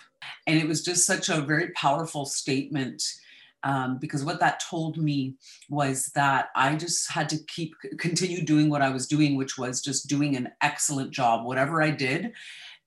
And 0.48 0.60
it 0.60 0.68
was 0.68 0.84
just 0.84 1.06
such 1.06 1.30
a 1.30 1.42
very 1.42 1.72
powerful 1.72 2.26
statement 2.26 3.04
um, 3.64 3.98
because 4.00 4.24
what 4.24 4.40
that 4.40 4.60
told 4.60 4.98
me 4.98 5.36
was 5.70 6.08
that 6.16 6.50
I 6.56 6.76
just 6.76 7.12
had 7.12 7.30
to 7.30 7.38
keep 7.48 7.76
continue 8.00 8.44
doing 8.44 8.70
what 8.70 8.82
I 8.82 8.90
was 8.90 9.08
doing, 9.08 9.36
which 9.36 9.58
was 9.58 9.82
just 9.82 10.08
doing 10.08 10.36
an 10.36 10.50
excellent 10.62 11.12
job. 11.12 11.46
Whatever 11.46 11.82
I 11.82 11.92
did, 11.92 12.34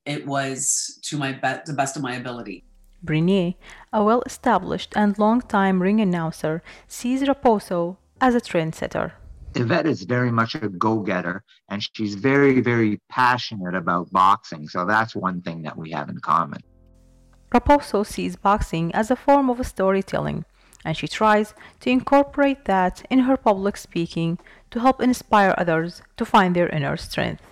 it 0.04 0.26
was 0.26 0.98
to 1.04 1.16
my 1.16 1.32
be- 1.32 1.62
the 1.64 1.74
best 1.74 1.96
of 1.96 2.02
my 2.02 2.16
ability. 2.16 2.64
Bernier, 3.02 3.54
a 3.92 4.02
well 4.02 4.22
established 4.26 4.94
and 4.96 5.18
long 5.18 5.42
time 5.42 5.80
ring 5.80 6.00
announcer, 6.00 6.62
sees 6.88 7.22
Raposo 7.22 7.98
as 8.20 8.34
a 8.34 8.40
trendsetter. 8.40 9.12
Yvette 9.56 9.86
is 9.86 10.02
very 10.02 10.32
much 10.32 10.56
a 10.56 10.68
go 10.68 10.98
getter 10.98 11.44
and 11.68 11.86
she's 11.94 12.16
very, 12.16 12.60
very 12.60 13.00
passionate 13.08 13.76
about 13.76 14.10
boxing. 14.10 14.66
So 14.68 14.84
that's 14.84 15.14
one 15.14 15.42
thing 15.42 15.62
that 15.62 15.76
we 15.76 15.92
have 15.92 16.08
in 16.08 16.18
common. 16.18 16.60
Raposo 17.54 18.04
sees 18.04 18.34
boxing 18.34 18.92
as 18.96 19.12
a 19.12 19.16
form 19.16 19.48
of 19.48 19.64
storytelling, 19.64 20.44
and 20.84 20.96
she 20.96 21.06
tries 21.06 21.54
to 21.80 21.88
incorporate 21.88 22.64
that 22.64 23.06
in 23.08 23.20
her 23.20 23.36
public 23.36 23.76
speaking 23.76 24.40
to 24.72 24.80
help 24.80 25.00
inspire 25.00 25.54
others 25.56 26.02
to 26.16 26.24
find 26.24 26.56
their 26.56 26.68
inner 26.68 26.96
strength. 26.96 27.42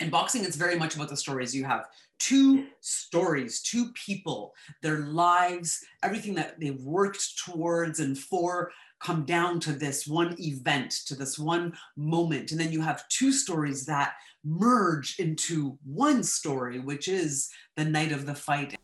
In 0.00 0.10
boxing, 0.10 0.44
it's 0.44 0.56
very 0.56 0.76
much 0.78 0.94
about 0.96 1.08
the 1.08 1.16
stories. 1.16 1.54
You 1.54 1.64
have 1.64 1.86
two 2.18 2.66
stories, 2.82 3.62
two 3.62 3.92
people, 3.94 4.52
their 4.82 4.98
lives, 4.98 5.80
everything 6.02 6.34
that 6.34 6.60
they've 6.60 6.82
worked 6.82 7.38
towards 7.42 8.00
and 8.00 8.18
for 8.18 8.70
come 9.00 9.24
down 9.24 9.60
to 9.60 9.72
this 9.72 10.06
one 10.06 10.36
event, 10.38 10.92
to 11.06 11.14
this 11.14 11.38
one 11.38 11.72
moment. 11.96 12.50
And 12.50 12.60
then 12.60 12.70
you 12.70 12.82
have 12.82 13.08
two 13.08 13.32
stories 13.32 13.86
that 13.86 14.12
merge 14.44 15.18
into 15.18 15.78
one 15.84 16.22
story, 16.22 16.78
which 16.78 17.08
is 17.08 17.48
the 17.76 17.84
night 17.84 18.12
of 18.12 18.26
the 18.26 18.34
fight. 18.34 18.76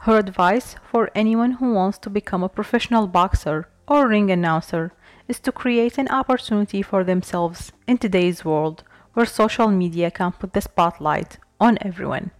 Her 0.00 0.18
advice 0.18 0.76
for 0.90 1.10
anyone 1.14 1.52
who 1.52 1.72
wants 1.72 1.98
to 1.98 2.10
become 2.10 2.42
a 2.42 2.48
professional 2.48 3.06
boxer 3.06 3.68
or 3.88 4.08
ring 4.08 4.30
announcer 4.30 4.92
is 5.28 5.40
to 5.40 5.52
create 5.52 5.98
an 5.98 6.08
opportunity 6.08 6.82
for 6.82 7.04
themselves 7.04 7.72
in 7.86 7.98
today's 7.98 8.44
world 8.44 8.84
where 9.14 9.26
social 9.26 9.68
media 9.68 10.10
can 10.10 10.32
put 10.32 10.52
the 10.52 10.60
spotlight 10.60 11.38
on 11.60 11.78
everyone. 11.80 12.30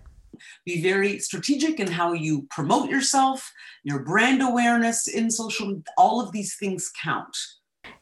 Be 0.64 0.82
very 0.82 1.18
strategic 1.18 1.78
in 1.78 1.92
how 1.92 2.12
you 2.12 2.46
promote 2.50 2.90
yourself, 2.90 3.52
your 3.84 4.00
brand 4.00 4.42
awareness 4.42 5.06
in 5.06 5.30
social, 5.30 5.82
all 5.96 6.20
of 6.20 6.32
these 6.32 6.56
things 6.56 6.90
count. 7.02 7.36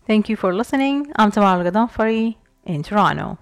Thank 0.07 0.29
you 0.29 0.37
for 0.37 0.55
listening. 0.55 1.12
I'm 1.16 1.31
Tamara 1.31 1.71
Gadonfari 1.71 2.37
in 2.64 2.83
Toronto. 2.83 3.38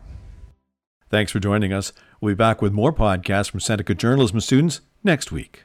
Thanks 1.10 1.32
for 1.32 1.40
joining 1.40 1.72
us. 1.72 1.92
We'll 2.20 2.34
be 2.34 2.36
back 2.36 2.60
with 2.60 2.72
more 2.72 2.92
podcasts 2.92 3.50
from 3.50 3.60
Seneca 3.60 3.94
journalism 3.94 4.40
students 4.40 4.80
next 5.02 5.32
week. 5.32 5.64